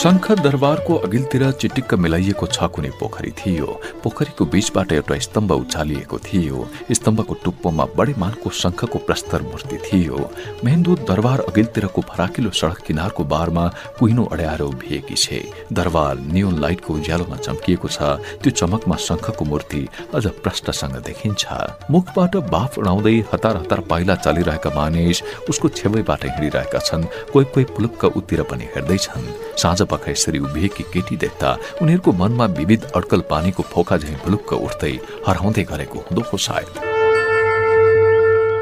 शङ्ख 0.00 0.26
दरबारको 0.40 0.94
अघिल्तिर 1.06 1.42
चिटिक्क 1.60 1.94
मिलाइएको 2.00 2.46
छ 2.46 2.66
कुनै 2.74 2.90
पोखरी 2.96 3.30
थियो। 3.36 3.66
पोखरीको 4.00 4.44
बीचबाट 4.52 4.92
एउटा 4.92 5.16
स्तम्भ 5.26 5.52
उचालिएको 5.52 6.18
थियो। 6.24 6.58
स्तम्भको 6.98 7.34
टुप्पोमा 7.44 7.84
बडे 7.98 8.14
मानको 8.16 8.50
शङ्खको 8.60 8.98
प्रस्तर 9.04 9.42
मूर्ति 9.44 9.76
थियो। 9.84 10.16
मेहेन्दु 10.64 10.94
दरबार 11.04 11.40
अघिल्तिरको 11.42 12.00
फराकिलो 12.08 12.50
सडक 12.60 12.80
किनारको 12.86 13.24
बारमा 13.32 13.64
कुहिनो 13.98 14.24
अड्याएर 14.32 14.62
उभिएकी 14.62 15.16
छे। 15.16 15.40
दरबार 15.68 16.14
नियोन 16.32 16.56
लाइटको 16.64 16.94
उज्यालोमा 16.94 17.36
चम्किएको 17.44 17.88
छ। 17.90 18.00
त्यो 18.40 18.56
चमकमा 18.56 18.96
शङ्खको 18.96 19.44
मूर्ति 19.44 19.82
अझ 20.16 20.24
प्रष्टसँग 20.40 20.96
देखिन्छ। 21.04 21.44
मुखबाट 21.92 22.40
बाफ 22.48 22.78
उडाउँदै 22.78 23.16
हतार 23.34 23.56
हतार 23.58 23.80
पाइला 23.92 24.14
चलिरहेका 24.24 24.70
मानिस 24.72 25.22
उसको 25.50 25.68
छेउबाट 25.76 26.24
हिँडिरहेका 26.24 26.78
छन्। 26.88 27.04
कोही 27.32 27.46
कोही 27.52 27.64
पुलुक्क 27.76 28.04
उत्तिर 28.16 28.42
पनि 28.48 28.64
हेर्दैछन् 28.72 29.49
साँझ 29.60 29.82
पख 29.82 30.08
यसरी 30.08 30.38
उभिएकी 30.38 30.84
केटी 30.92 31.16
देख्दा 31.16 31.56
उनीहरूको 31.82 32.12
मनमा 32.12 32.46
विविध 32.58 32.90
अड्कल 32.96 33.20
पानीको 33.30 33.62
फोका 33.72 33.96
झैँ 33.98 34.16
भुलुक्क 34.24 34.52
उठ्दै 34.52 34.94
हराउँदै 35.26 35.64
गरेको 35.72 35.98
हुँदो 36.06 36.38
सायद। 36.38 36.99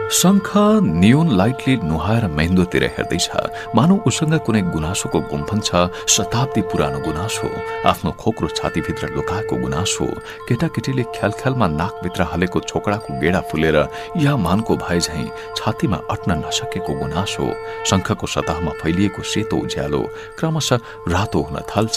शङ्ख 0.08 0.48
नियोन 0.82 1.36
लाइटले 1.36 1.74
नुहाएर 1.84 2.26
मेहेन्दोतिर 2.32 2.84
हेर्दैछ। 2.96 3.28
मानव 3.76 4.08
उसँग 4.08 4.34
कुनै 4.40 4.62
गुनासोको 4.72 5.20
गुम्फन 5.28 5.60
छ 5.60 5.92
शताब्दी 6.08 6.60
पुरानो 6.72 6.98
गुनासो। 7.04 7.48
आफ्नो 7.84 8.10
खोक्रो 8.16 8.48
छातीभित्र 8.56 9.12
लुकाएको 9.12 9.56
गुनासो। 9.60 10.06
केटाकेटीले 10.48 11.04
ख्याल 11.12 11.32
ख्यालमा 11.40 11.66
नाकभित्र 11.76 12.22
हालेको 12.24 12.58
छोकडाको 12.60 13.20
गेडा 13.20 13.40
फुलेर 13.52 13.76
या 14.24 14.32
मानको 14.32 14.76
भए 14.80 14.98
झैँ 14.98 15.28
छातीमा 15.56 15.98
अट्न 16.08 16.40
नसकेको 16.40 16.92
गुनासो। 17.04 17.44
शङ्खको 17.84 18.26
सतहमा 18.26 18.72
फैलिएको 18.80 19.22
सेतो 19.22 19.56
उज्यालो 19.60 20.02
क्रमशः 20.40 20.80
रातो 21.12 21.38
हुन 21.44 21.56
थाल्छ। 21.68 21.96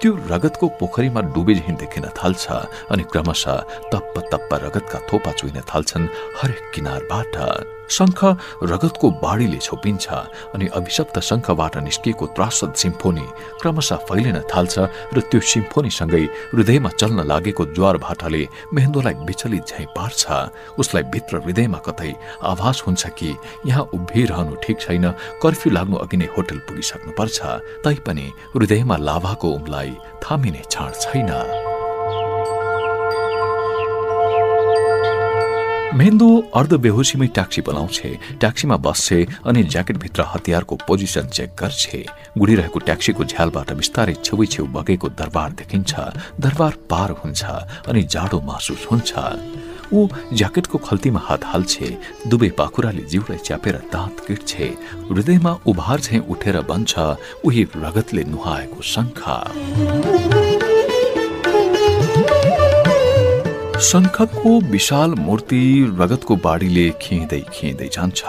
त्यो 0.00 0.12
रगतको 0.30 0.66
पोखरीमा 0.80 1.20
डुबे 1.34 1.54
झैँ 1.54 1.76
देखिन 1.76 2.04
थाल्छ 2.18 2.44
अनि 2.92 3.02
क्रमशः 3.12 3.56
तप्प 3.92 4.14
तप्प 4.32 4.50
रगतका 4.64 4.98
थोपा 5.08 5.32
चुइन 5.32 5.60
थाल्छन् 5.70 6.12
हरेक 6.38 6.70
किनारबाट। 6.74 7.36
शङ्ख 7.88 8.20
रगतको 8.62 9.06
बाढीले 9.22 9.58
छोपिन्छ 9.58 10.06
अनि 10.54 10.66
अभिशप्त 10.78 11.16
शङ्खबाट 11.28 11.76
निस्किएको 11.86 12.26
त्रासद 12.36 12.72
सिम्फोनी 12.82 13.26
क्रमशः 13.60 13.96
फैलिन 14.08 14.38
थाल्छ 14.52 14.74
र 15.14 15.20
त्यो 15.30 15.40
सिम्फोनीसँगै 15.52 16.24
हृदयमा 16.54 16.90
चल्न 17.00 17.18
लागेको 17.30 17.64
ज्वार 17.76 17.96
भाटाले 18.06 18.42
मेहेन्दोलाई 18.74 19.14
विचलित 19.28 19.64
झैँ 19.66 19.86
पार्छ। 19.96 20.22
उसलाई 20.80 21.02
भित्र 21.12 21.42
हृदयमा 21.44 21.78
कतै 21.86 22.12
आभास 22.52 22.82
हुन्छ 22.86 23.06
कि 23.18 23.30
यहाँ 23.66 23.88
उभिरहनु 23.94 24.54
ठिक 24.64 24.80
छैन 24.80 25.06
कर्फ्यू 25.42 25.72
लाग्नु 25.72 25.96
अघि 26.04 26.16
नै 26.16 26.28
होटल 26.36 26.58
पुगिसक्नुपर्छ 26.66 27.38
तैपनि 27.84 28.26
हृदयमा 28.56 28.96
लाभाको 29.08 29.48
उमलाई 29.52 29.96
थामिने 30.24 30.62
छाड 30.70 30.92
छैन। 31.04 31.75
मेहेन्दो 35.96 36.28
अर्ध 36.54 36.72
बेहोसीमै 36.84 37.26
ट्याक्सी 37.32 37.60
बोलाउँछे। 37.64 38.08
ट्याक्सीमा 38.40 38.76
बस्छे 38.84 39.18
अनि 39.48 39.62
ज्याकेटभित्र 39.64 40.22
हतियारको 40.28 40.74
पोजिसन 40.84 41.26
चेक 41.32 41.50
गर्छे। 41.56 42.00
गुडिरहेको 42.36 42.78
ट्याक्सीको 42.84 43.24
झ्यालबाट 43.24 43.72
बिस्तारै 43.80 44.14
छेउै 44.20 44.46
छेउ 44.46 44.66
बगेको 44.76 45.08
दरबार 45.16 45.50
देखिन्छ। 45.56 45.92
दरबार 46.36 46.74
पार 46.90 47.10
हुन्छ 47.16 47.42
अनि 47.88 48.02
जाडो 48.12 48.40
महसुस 48.44 48.84
हुन्छ। 48.92 49.12
ऊ 49.88 50.08
ज्याकेटको 50.36 50.78
खल्तीमा 50.84 51.20
हात 51.24 51.44
हाल्छे। 51.48 51.88
दुवै 52.28 52.50
पाखुराले 52.60 53.02
जिउलाई 53.08 53.38
च्यापेर 53.40 53.76
दाँत 53.88 54.16
किट्छे। 54.26 54.68
हृदयमा 55.08 55.52
उभार 55.64 55.98
झैँ 56.00 56.20
उठेर 56.28 56.60
बन्छ 56.68 56.92
उही 57.40 57.62
रगतले 57.72 58.24
नुहाएको 58.28 58.82
शङ्खा। 58.84 59.36
शङ्खको 63.76 64.50
विशाल 64.66 65.14
मूर्ति 65.16 65.58
रगतको 65.98 66.34
बाढीले 66.38 66.84
खिँदै 67.00 67.40
खिँदै 67.52 67.88
जान्छ 67.88 68.22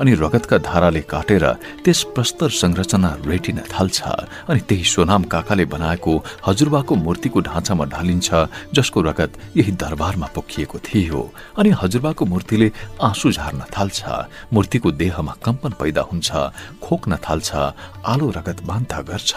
अनि 0.00 0.12
रगतका 0.14 0.58
धाराले 0.60 1.00
काटेर 1.04 1.44
त्यस 1.84 2.02
प्रस्तर 2.14 2.48
संरचना 2.50 3.10
रेटिन 3.22 3.58
थाल्छ 3.68 4.00
अनि 4.48 4.60
त्यही 4.60 4.84
सोनाम 4.86 5.22
काकाले 5.28 5.64
बनाएको 5.66 6.12
हजुरबाको 6.46 6.94
मूर्तिको 6.96 7.40
ढाँचामा 7.42 7.84
ढालिन्छ 7.86 8.28
जसको 8.72 9.00
रगत 9.02 9.32
यही 9.56 9.72
दरबारमा 9.74 10.28
पोखिएको 10.34 10.78
थियो 10.82 11.20
अनि 11.54 11.70
हजुरबाको 11.74 12.24
मूर्तिले 12.24 12.70
आँसु 13.02 13.32
झार्न 13.34 13.60
थाल्छ 13.70 14.00
मूर्तिको 14.54 14.92
देहमा 14.94 15.34
कम्पन 15.44 15.76
पैदा 15.80 16.02
हुन्छ 16.08 16.30
खोक्न 16.80 17.20
थाल्छ 17.20 17.50
आलो 18.06 18.30
रगत 18.32 18.64
बान्ता 18.64 19.00
गर्छ 19.04 19.34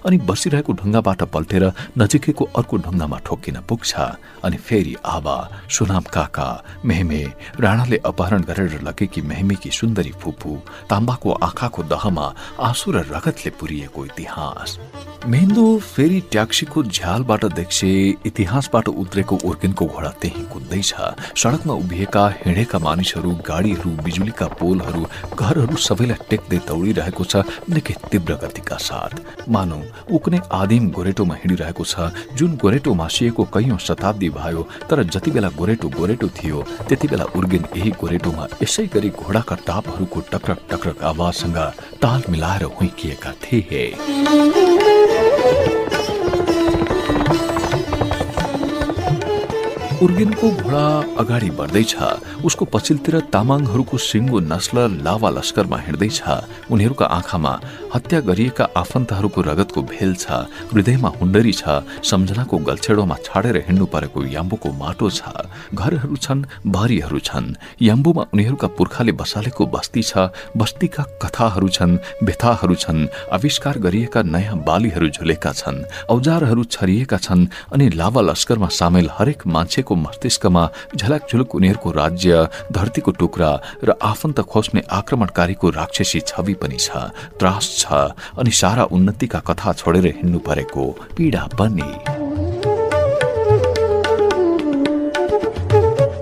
अनि 0.00 0.16
बसिरहेको 0.24 0.72
ढुङ्गाबाट 0.80 1.22
पल्टेर 1.28 1.70
नजिकैको 1.98 2.44
अर्को 2.56 2.76
ढुङ्गामा 2.80 3.18
ठोकिन 3.26 3.60
पुग्छ 3.68 3.92
अनि 4.40 4.56
फेरि 4.58 4.96
आबा 5.10 5.36
सुनाम 5.76 6.04
काका 6.14 6.48
मेहमे 6.84 7.22
राणाले 7.60 7.98
अपहरण 8.04 8.42
गरेर 8.48 8.80
लगेकी 8.88 9.20
मेहमेकी 9.30 9.70
सुन्दरी 9.70 10.12
फुपू 10.22 10.56
ताम्बाको 10.90 11.30
आँखाको 11.46 11.82
दहमा 11.92 12.26
आँसु 12.68 12.90
र 12.92 13.04
रगतले 13.10 13.50
पुरिएको 13.60 14.04
इतिहास। 14.04 14.78
मेहेन्दो 15.26 15.66
फेरि 15.84 16.20
ट्याक्सीको 16.32 16.82
झ्यालबाट 16.82 17.44
देख्छे 17.54 17.90
इतिहासबाट 18.26 18.88
उत्रेको 18.88 19.36
उर्किनको 19.44 19.86
घोडा 19.86 20.10
त्यही 20.22 20.44
कुद्दैछ। 20.52 20.94
सडकमा 21.36 21.74
उभिएका 21.74 22.24
हिँडेका 22.44 22.78
मानिसहरू 22.78 23.30
गाडीहरू 23.48 23.90
बिजुलीका 24.04 24.46
पोलहरू 24.60 25.02
घरहरू 25.36 25.76
सबैलाई 25.86 26.24
टेक्दै 26.30 26.58
दौडिरहेको 26.68 27.24
छ 27.24 27.44
निकै 27.68 27.94
तीव्र 28.10 28.38
गतिका 28.42 28.76
साथ। 28.80 29.12
मानौ 29.48 29.80
ऊ 30.08 30.18
कुनै 30.24 30.40
आदिम 30.60 30.88
गोरेटोमा 30.96 31.34
हिँडिरहेको 31.42 31.84
छ 31.84 32.10
जुन 32.38 32.56
गोरेटो 32.62 32.94
मासिएको 33.02 33.44
कैयौं 33.54 33.78
शताब्दी 33.88 34.28
भयो 34.38 34.62
तर 34.88 34.99
जति 35.04 35.30
बेला 35.30 35.48
गोरेटो 35.58 35.88
गोरेटो 35.88 36.28
थियो 36.38 36.62
त्यति 36.88 37.08
बेला 37.08 37.24
उर्गेन 37.36 37.64
यही 37.76 37.90
गोरेटोमा 38.00 38.46
यसै 38.62 38.86
गरी 38.94 39.10
घोडाका 39.10 39.56
टापहरूको 39.66 40.20
टक्रक 40.32 40.58
टक्रक 40.70 41.02
आवाजसँग 41.12 41.58
ताल 42.02 42.22
मिलाएर 42.30 42.64
हुइकिएका 42.78 43.32
थिए। 43.42 44.59
उर्गेनको 50.00 50.48
घोडा 50.64 50.84
अगाडि 51.20 51.50
बढ्दैछ। 51.60 51.92
उसको 52.40 52.64
पछिल्तिर 52.72 53.14
तामाङहरूको 53.28 53.96
सिङ्गो 54.00 54.38
नस्ल 54.48 55.04
लावा 55.04 55.30
लस्करमा 55.36 55.76
हिँड्दैछ। 55.76 56.72
उनीहरूका 56.72 57.06
आँखामा 57.06 57.52
हत्या 57.94 58.20
गरिएका 58.24 58.64
आफन्तहरूको 58.80 59.40
रगतको 59.44 59.80
भेल 59.92 60.14
छ। 60.16 60.48
हृदयमा 60.72 61.08
हुन्डरी 61.20 61.52
छ। 61.52 61.84
सम्झनाको 62.00 62.56
गल्छेडोमा 62.64 63.16
छाडेर 63.28 63.56
हिँड्नु 63.68 63.86
परेको 63.92 64.18
याम्बुको 64.24 64.68
माटो 64.72 65.08
छ। 65.12 65.20
घरहरू 65.76 66.16
छन् 66.16 66.48
बारीहरू 66.64 67.20
छन्। 67.20 67.54
याम्बुमा 67.84 68.24
उनीहरूका 68.32 68.68
पुर्खाले 68.80 69.12
बसालेको 69.20 69.62
बस्ती 69.68 70.02
छ। 70.02 70.32
बस्तीका 70.56 71.02
कथाहरू 71.20 71.68
छन् 71.68 72.00
व्यथाहरू 72.24 72.74
छन् 72.74 73.08
आविष्कार 73.36 73.76
गरिएका 73.84 74.20
नयाँ 74.24 74.64
बालीहरू 74.64 75.08
झुलेका 75.12 75.52
छन् 75.52 75.84
औजारहरू 76.08 76.64
छरिएका 76.72 77.18
छन् 77.20 77.48
अनि 77.68 77.86
लावा 78.00 78.20
लस्करमा 78.24 78.68
सामेल 78.80 79.08
हरेक 79.12 79.44
मान्छेको 79.44 79.88
मस्तिष्कमा 79.96 80.66
झलक 80.96 81.30
झुलुक 81.30 81.54
उनीहरूको 81.54 81.92
राज्य 81.92 82.46
धरतीको 82.72 83.10
टुक्रा 83.18 83.50
र 83.84 83.92
आफन्त 84.02 84.40
खोज्ने 84.50 84.82
आक्रमणकारीको 84.90 85.70
राक्षसी 85.70 86.20
छवि 86.26 86.54
पनि 86.62 86.78
छ 86.78 87.04
त्रास 87.38 87.68
छ 87.78 88.00
अनि 88.38 88.50
सारा 88.54 88.84
उन्नतिका 88.92 89.40
कथा 89.48 89.72
छोडेर 89.72 90.06
हिँड्नु 90.16 90.38
परेको 90.48 90.90
पीडा 91.16 91.46
पनि 91.58 92.29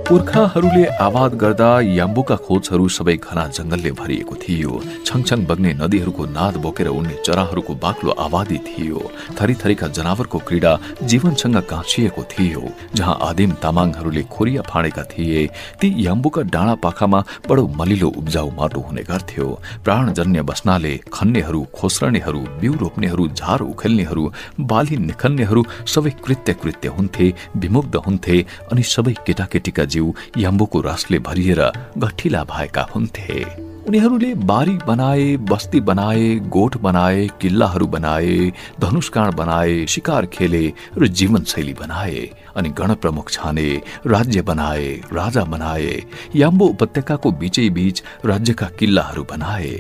पुर्खाहरूले 0.08 0.84
आवाद 1.04 1.34
गर्दा 1.40 1.68
याम्बुका 1.94 2.36
खोजहरू 2.44 2.84
सबै 2.88 3.14
घना 3.20 3.42
जंगलले 3.56 3.90
भरिएको 3.92 4.34
थियो। 4.42 4.72
छङछङ 5.04 5.40
बग्ने 5.44 5.72
नदीहरूको 5.80 6.24
नाद 6.32 6.54
बोकेर 6.64 6.88
उड्ने 6.88 7.16
चराहरूको 7.26 7.72
बाक्लो 7.84 8.10
आवादी 8.16 8.58
थियो। 8.68 9.00
थरीथरीका 9.36 9.86
जनावरको 9.96 10.38
क्रीडा 10.48 10.72
जीवनसँग 11.04 11.56
गाँसिएको 11.72 12.22
थियो 12.32 12.62
जहाँ 12.96 13.16
आदिम 13.28 13.52
तामाङहरूले 13.60 14.22
खोरिया 14.32 14.62
फाँडेका 14.64 15.04
थिए। 15.12 15.42
ती 15.76 15.88
याम्बुका 16.06 16.42
डाँडा 16.54 16.74
पाखामा 16.80 17.20
बडो 17.44 17.64
मलिलो 17.76 18.08
उब्जाउ 18.16 18.48
माटो 18.56 18.80
हुने 18.88 19.02
गर्थ्यो। 19.12 19.46
प्राणजन्य 19.84 20.40
बस्नाले 20.50 20.94
खन्नेहरू 21.12 21.60
खोस्रनेहरू 21.76 22.40
बिउ 22.64 22.72
रोप्नेहरू 22.80 23.28
झार 23.36 23.60
उखेल्नेहरू 23.68 24.24
बाली 24.72 24.96
निखन्नेहरू 25.04 25.66
सबै 25.94 26.16
कृत्य 26.24 26.56
कृत्य 26.64 26.96
हुन्थे 26.96 27.26
विमुग्ध 27.60 27.94
हुन्थे 28.08 28.36
अनि 28.72 28.82
सबै 28.94 29.14
केटाकेटीका 29.28 29.84
जिउ 29.98 30.12
याम्बुको 30.38 30.80
रसले 30.80 31.18
भरिएर 31.20 31.60
गठिला 31.98 32.44
भएका 32.46 32.82
हुन्थे। 32.94 33.44
उनीहरूले 33.88 34.34
बारी 34.44 34.76
बनाए 34.86 35.24
बस्ती 35.50 35.80
बनाए 35.80 36.24
गोठ 36.54 36.76
बनाए 36.76 37.26
किल्लाहरू 37.40 37.86
बनाए 37.86 38.34
धनुषकाँड 38.80 39.34
बनाए 39.34 39.86
शिकार 39.88 40.26
खेले 40.26 40.64
र 40.98 41.06
जीवनशैली 41.08 41.74
बनाए 41.74 42.28
अनि 42.56 42.68
गणप्रमुख 42.78 43.30
छाने 43.30 43.68
राज्य 44.06 44.42
बनाए 44.42 44.88
राजा 45.12 45.44
बनाए 45.44 46.02
याम्बो 46.36 46.66
उपत्यकाको 46.66 47.32
बीचै 47.40 47.68
बीच 47.70 48.02
राज्यका 48.24 48.66
किल्लाहरू 48.78 49.24
बनाए। 49.30 49.72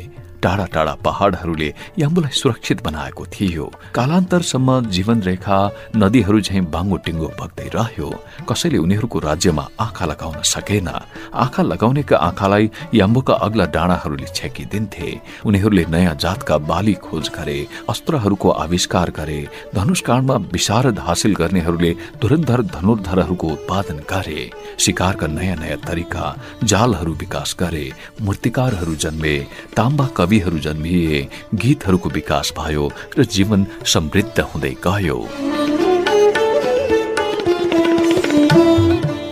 टाढा 0.42 0.64
टाढा 0.74 0.94
पहाडहरूले 1.04 1.70
याम्बुलाई 1.98 2.32
सुरक्षित 2.32 2.82
बनाएको 2.84 3.24
थियो। 3.34 3.66
कालान्तरसम्म 3.94 4.68
जीवन 4.88 5.18
रेखा 5.22 5.58
नदीहरू 5.96 6.40
झैँ 6.40 6.62
बाङ्गो 6.74 6.96
टिङ्गो 7.06 7.28
बग्दै 7.40 7.68
रह्यो। 7.74 8.08
कसैले 8.48 8.78
उनीहरूको 8.78 9.18
राज्यमा 9.18 9.64
आँखा 9.80 10.04
लगाउन 10.06 10.42
सकेन। 10.44 10.88
आँखा 11.34 11.62
लगाउनेका 11.62 12.16
आँखालाई 12.18 12.70
याम्बुका 12.94 13.34
अग्ला 13.46 13.64
डाँडाहरूले 13.74 14.28
छेकिदिन्थे। 14.34 15.08
उनीहरूले 15.44 15.84
नयाँ 15.88 16.14
जातका 16.14 16.56
बाली 16.70 16.94
खोज 17.04 17.30
गरे 17.36 17.58
अस्त्रहरूको 17.90 18.48
आविष्कार 18.64 19.10
गरे 19.18 19.40
धनुषकाण्डमा 19.74 20.36
विशारद 20.52 20.98
हासिल 21.06 21.34
गर्नेहरूले 21.34 21.92
धुरन्धर 22.22 22.60
धनुर्धरहरूको 22.74 23.46
उत्पादन 23.48 23.98
गरे 24.10 24.40
शिकारका 24.78 25.26
नयाँ 25.28 25.56
नयाँ 25.56 25.78
तरिका 25.86 26.24
जालहरू 26.64 27.12
विकास 27.14 27.56
गरे 27.60 27.84
मूर्तिकारहरू 28.22 28.94
जन्मे 29.04 29.36
ताम्बा 29.76 30.06
कविहरू 30.28 30.58
जन्मिए 30.60 31.18
गीतहरूको 31.56 32.08
विकास 32.10 32.52
भयो 32.56 32.84
र 33.18 33.24
जीवन 33.34 33.60
समृद्ध 33.92 34.40
हुँदै 34.40 34.74
गयो। 34.84 35.18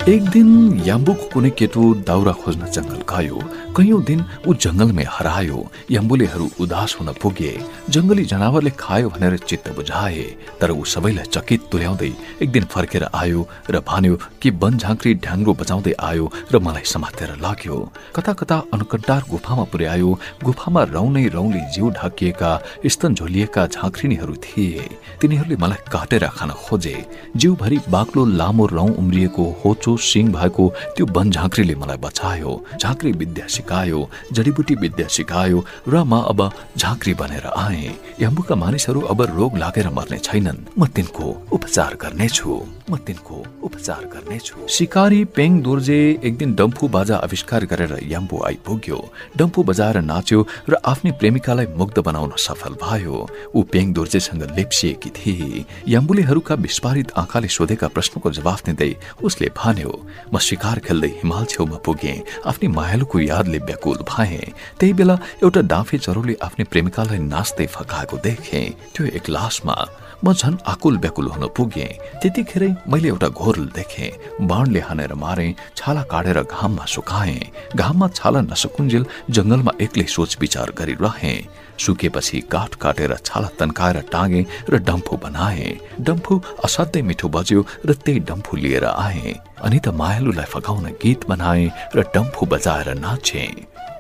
एक 0.09 0.23
दिन 0.33 0.49
याम्बुको 0.87 1.29
कुनै 1.33 1.51
केटो 1.59 1.83
दाउरा 2.09 2.33
खोज्न 2.41 2.71
जङ्गल 2.73 3.01
गयो। 3.13 3.39
कैयौं 3.77 4.03
दिन 4.09 4.21
ऊ 4.49 4.53
जंगलमै 4.65 5.05
हरायो 5.09 5.59
यम्बुलेहरू 5.91 6.47
उदास 6.61 6.97
हुन 6.99 7.13
पुगे। 7.23 7.53
जंगली 7.93 8.25
जनावरले 8.25 8.71
खायो 8.79 9.09
भनेर 9.13 9.37
चित्त 9.49 9.69
बुझाए 9.77 10.25
तर 10.61 10.71
ऊ 10.73 10.85
सबैलाई 10.93 11.29
चकित 11.29 11.69
तुल्याउँदै 11.73 12.11
एक 12.43 12.51
दिन 12.53 12.65
फर्केर 12.73 13.05
आयो 13.13 13.41
र 13.71 13.81
भन्यो 13.85 14.17
कि 14.41 14.51
वन 14.63 14.79
झाँक्री 14.79 15.13
ढ्याङ्ग्रो 15.21 15.53
बजाउँदै 15.61 15.93
आयो 16.01 16.25
र 16.53 16.59
मलाई 16.59 16.85
समातेर 16.89 17.31
लाग्यो। 17.45 17.77
कता 18.17 18.33
कता 18.41 18.57
अनुकन्टार 18.73 19.23
गुफामा 19.31 19.65
पुर्यायो। 19.69 20.11
गुफामा 20.45 20.83
रौनै 20.97 21.27
रौले 21.37 21.61
जिउ 21.75 21.91
ढाकिएका 22.01 22.51
स्तन 22.89 23.15
झोलिएका 23.15 23.67
झाँक्रिनीहरू 23.77 24.35
थिए। 24.41 24.89
तिनीहरूले 25.21 25.57
मलाई 25.61 25.85
काटेर 25.93 26.25
खान 26.33 26.51
खोजे। 26.65 26.97
जिउभरि 27.37 27.79
बाक्लो 27.93 28.25
लामो 28.41 28.67
रौं 28.73 28.91
उम्रिएको 28.97 29.45
होचो 29.61 29.97
सिङ 30.09 30.33
भएको 30.33 30.65
त्यो 30.97 31.05
वन 31.13 31.31
झाँक्रीले 31.31 31.75
मलाई 31.77 32.01
बचायो। 32.01 32.53
झाँक्री 32.81 33.13
विद्या 33.13 33.47
सिकायो 33.67 34.01
जडीबुटी 34.33 34.75
विद्या 34.79 35.07
सिकायो 35.11 35.59
र 35.91 36.03
म 36.07 36.23
अब 36.23 36.41
झाँक्री 36.79 37.15
बनेर 37.19 37.47
आए। 37.51 37.91
यम्बुका 38.23 38.55
मानिसहरू 38.55 39.01
अब 39.11 39.23
रोग 39.35 39.59
लागेर 39.59 39.89
मर्ने 39.91 40.19
छैनन्। 40.23 40.79
म 40.79 40.87
तिनको 40.87 41.27
उपचार 41.51 41.95
गर्नेछु। 41.99 42.51
म 42.87 42.97
तिनको 43.03 43.37
उपचार 43.67 44.03
गर्नेछु। 44.07 44.71
सिकारी 44.71 45.21
पेङ 45.35 45.61
दोर्जे 45.67 45.99
एक 46.23 46.37
दिन 46.39 46.55
डम्फु 46.55 46.89
बाजा 46.89 47.17
आविष्कार 47.27 47.65
गरेर 47.67 47.93
याम्बु 48.07 48.37
आइपुग्यो। 48.47 48.99
डम्फु 49.35 49.63
बजाएर 49.67 49.99
नाच्यो 50.07 50.39
र 50.71 50.75
आफ्नै 50.87 51.13
प्रेमिकालाई 51.19 51.67
मुग्ध 51.75 51.99
बनाउन 52.07 52.39
सफल 52.39 52.79
भयो। 52.79 53.17
ऊ 53.51 53.63
पेङ 53.67 53.93
दोर्जेसँग 53.93 54.43
लेप्सिएकी 54.55 55.11
थिए। 55.11 55.65
याम्बुलेहरूका 55.91 56.55
विस्फारित 56.55 57.19
आँखाले 57.19 57.49
सोधेका 57.51 57.89
प्रश्नको 57.91 58.31
जवाफ 58.31 58.65
दिँदै 58.65 58.93
उसले 59.27 59.51
भन्यो 59.59 59.93
म 60.31 60.39
शिकार 60.39 60.79
खेल्दै 60.87 61.11
हिमाल 61.19 61.45
छेउमा 61.51 61.79
पुगे। 61.83 62.15
आफ्नी 62.47 62.69
मायालुको 62.71 63.19
यादले 63.21 63.56
व्याकुल 63.59 63.99
भए। 64.09 64.53
त्यही 64.81 64.93
बेला 64.93 65.17
एउटा 65.43 65.61
डाँफे 65.61 65.99
चरोले 65.99 66.35
आफ्नै 66.43 66.65
प्रेमिकालाई 66.71 67.19
नाच्दै 67.19 67.67
फकाएको 67.67 68.17
देखे। 68.17 68.61
त्यो 68.95 69.07
एक 69.17 69.29
लासमा 69.29 69.77
म 70.25 70.33
झन 70.33 70.57
आकुल 70.67 70.97
व्याकुल 70.97 71.27
हुन 71.29 71.45
पुगे। 71.57 71.89
त्यतिखेरै 72.23 72.71
मैले 72.89 73.09
एउटा 73.09 73.29
घोरल 73.29 73.67
देखे। 73.77 74.09
बाणले 74.41 74.81
हानेर 74.81 75.15
मारे 75.15 75.49
छाला 75.77 76.03
काटेर 76.03 76.41
घाममा 76.43 76.85
सुकाए। 76.85 77.39
घाममा 77.77 78.09
छाला 78.09 78.41
नसकुन्जेल 78.41 79.05
जंगलमा 79.31 79.73
एक्लै 79.81 80.07
सोच 80.09 80.37
विचार 80.41 80.73
गरिरहे। 80.79 81.35
सुकेपछि 81.79 82.41
काठ 82.53 82.75
काटेर 82.83 83.15
छाला 83.25 83.49
तन्काएर 83.59 83.99
टाँगे 84.13 84.43
र 84.71 84.79
डम्फु 84.79 85.17
बनाए। 85.17 85.69
डम्फु 86.01 86.35
असाध्यै 86.65 87.03
मिठो 87.03 87.29
बज्यो 87.29 87.61
र 87.87 87.93
त्यही 87.95 88.21
डम्फु 88.29 88.57
लिएर 88.57 88.85
आए। 88.85 89.35
अनि 89.63 89.79
त 89.79 89.89
मायालुलाई 89.93 90.49
फगाउन 90.53 90.87
गीत 91.03 91.29
बनाए 91.29 91.65
र 91.97 91.99
डम्फु 92.15 92.47
बजाएर 92.47 92.89
नाचे। 92.95 93.47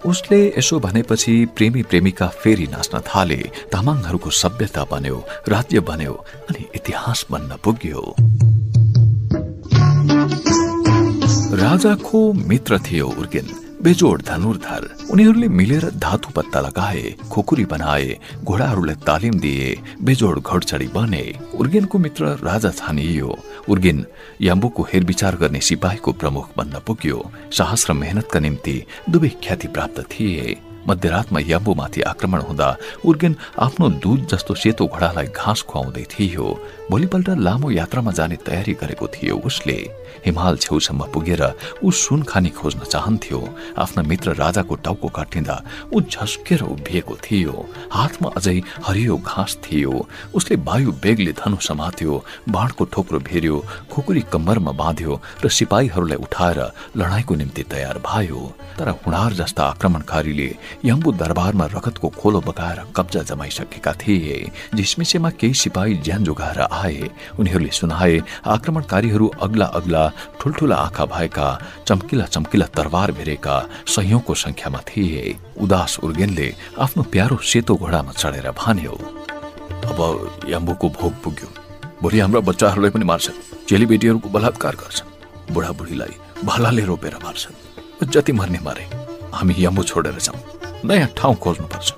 उसले 0.06 0.40
यसो 0.58 0.78
भनेपछि 0.80 1.34
प्रेमी 1.56 1.82
प्रेमिका 1.82 2.26
फेरि 2.42 2.66
नाच्न 2.66 3.00
थाले। 3.06 3.40
तामाङहरूको 3.72 4.30
सभ्यता 4.30 4.84
बन्यो 4.90 5.16
राज्य 5.48 5.80
बन्यो 5.80 6.14
अनि 6.48 6.62
इतिहास 6.74 7.26
बन्न 7.30 7.56
पुग्यो। 7.64 8.02
राजाको 11.56 12.20
मित्र 12.32 12.78
थियो 12.86 13.06
उर्गेन 13.08 13.48
बेजोड 13.82 14.22
धनुर्धर। 14.22 14.95
उनीहरूले 15.06 15.48
मिलेर 15.48 15.84
धातु 16.02 16.30
पत्ता 16.36 16.60
लगाए 16.60 17.02
खोकुरी 17.30 17.64
बनाए 17.64 18.06
घोडाहरूलाई 18.42 18.96
तालिम 19.06 19.38
दिए 19.38 19.68
बेजोड 20.02 20.36
घोडचडी 20.42 20.88
बने। 20.90 21.24
उर्गेनको 21.54 21.98
मित्र 21.98 22.24
राजा 22.42 22.70
छानियो। 22.70 23.38
उर्गेन 23.70 24.04
याम्बुको 24.42 24.82
हेरविचार 24.92 25.36
गर्ने 25.36 25.60
सिपाहीको 25.62 26.12
प्रमुख 26.12 26.46
बन्न 26.58 26.82
पुग्यो। 26.86 27.18
साहस 27.54 27.86
र 27.88 27.92
मेहनतका 27.94 28.40
निम्ति 28.40 28.76
दुवै 29.10 29.30
ख्याति 29.44 29.68
प्राप्त 29.68 30.00
थिए। 30.10 30.56
मध्यरातमा 30.88 31.40
याम्बुमाथि 31.42 32.00
आक्रमण 32.02 32.40
हुँदा 32.40 32.68
उर्गेन 33.06 33.36
आफ्नो 33.58 33.88
दूध 34.02 34.26
जस्तो 34.30 34.54
सेतो 34.54 34.86
घोडालाई 34.86 35.26
घाँस 35.34 35.62
खुवाउँदै 35.70 36.04
थियो। 36.10 36.46
भोलिपल्ट 36.90 37.28
लामो 37.46 37.70
यात्रामा 37.70 38.12
जाने 38.18 38.36
तयारी 38.46 38.72
गरेको 38.82 39.06
थियो 39.14 39.36
उसले। 39.46 39.78
हिमाल 40.26 40.56
छेउसम्म 40.56 41.04
पुगेर 41.12 41.42
ऊ 41.84 41.90
सुन 41.92 42.22
खानी 42.22 42.50
खोज्न 42.50 42.84
चाहन्थ्यो। 42.84 43.40
आफ्ना 43.78 44.02
मित्र 44.02 44.34
राजाको 44.36 44.74
टाउको 44.84 45.08
काटिँदा 45.16 45.56
ऊ 45.92 46.00
झस्केर 46.02 46.62
उभिएको 46.64 47.16
थियो। 47.24 47.54
हातमा 47.92 48.30
अझै 48.36 48.60
हरियो 48.86 49.16
घाँस 49.18 49.58
थियो। 49.64 49.94
उसले 50.34 50.56
वायु 50.66 50.92
बेगले 51.02 51.32
धनु 51.40 51.56
समात्यो 51.62 52.24
बाणको 52.48 52.84
ठोक्रो 52.92 53.18
भेर्यो 53.28 53.56
खुकुरी 53.92 54.22
कम्मरमा 54.32 54.72
बाँध्यो 54.72 55.20
र 55.44 55.48
सिपाहीहरूलाई 55.48 56.18
उठाएर 56.18 56.60
लडाईँको 56.96 57.34
निम्ति 57.34 57.62
तयार 57.72 57.98
भयो। 58.06 58.40
तर 58.78 58.88
हुणार 59.00 59.32
जस्ता 59.32 59.64
आक्रमणकारीले 59.64 60.50
यम्बु 60.84 61.12
दरबारमा 61.12 61.66
रगतको 61.74 62.08
खोलो 62.18 62.40
बगाएर 62.46 62.78
कब्जा 62.96 63.22
जमाइसकेका 63.30 63.92
थिए 64.00 64.50
झिसमिसेमा 64.74 65.30
केही 65.40 65.54
सिपाही 65.54 65.94
ज्यान 66.04 66.24
जोगाएर 66.24 66.60
आए। 66.60 67.08
उनीहरूले 67.38 67.70
सुनाए 67.72 68.20
आक्रमणकारीहरू 68.46 69.26
अग्ला 69.42 69.66
अग्ला 69.78 69.95
ठुल्ठुला 70.40 70.76
आँखा 70.76 71.04
भएका 71.06 71.46
चम्किला 71.88 72.24
चम्किला 72.34 72.66
तरवार 72.76 73.12
भेरेका 73.18 73.54
सयौंको 73.94 74.34
संख्यामा 74.34 74.80
थिए। 74.88 75.22
उदास 75.62 75.98
उर्गेनले 76.04 76.48
आफ्नो 76.84 77.02
प्यारो 77.12 77.36
सेतो 77.50 77.74
घोडामा 77.76 78.12
चढेर 78.12 78.50
भन्यो 78.60 78.94
अब 79.90 79.98
याम्बुको 80.48 80.88
भोग 80.98 81.12
पुग्यो। 81.22 81.48
भोलि 82.02 82.18
हाम्रा 82.20 82.40
बच्चाहरूलाई 82.48 82.90
पनि 82.90 83.04
मार्छन्। 83.04 83.36
चेलीबेटीहरूको 83.68 84.28
बलात्कार 84.28 84.74
गर्छन् 84.76 85.14
बुढाबुढीलाई 85.54 86.14
भालाले 86.44 86.84
रोपेर 86.84 87.14
मार्छन्। 87.24 88.10
जति 88.12 88.32
मर्ने 88.32 88.58
मारे 88.64 88.84
हामी 89.32 89.54
यम्बु 89.58 89.82
छोडेर 89.82 90.18
जाउँ। 90.20 90.40
नयाँ 90.84 91.08
ठाउँ 91.16 91.36
खोज्नुपर्छ। 91.42 91.88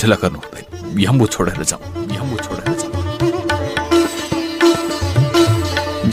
ढिला 0.00 0.16
गर्नु 0.22 0.38
हुँदैन 0.38 1.00
यम्बु 1.00 1.26
छोडेर 1.34 1.62
जाउँ। 1.62 1.82
यम्बु 2.12 2.36
छोडेर 2.44 2.73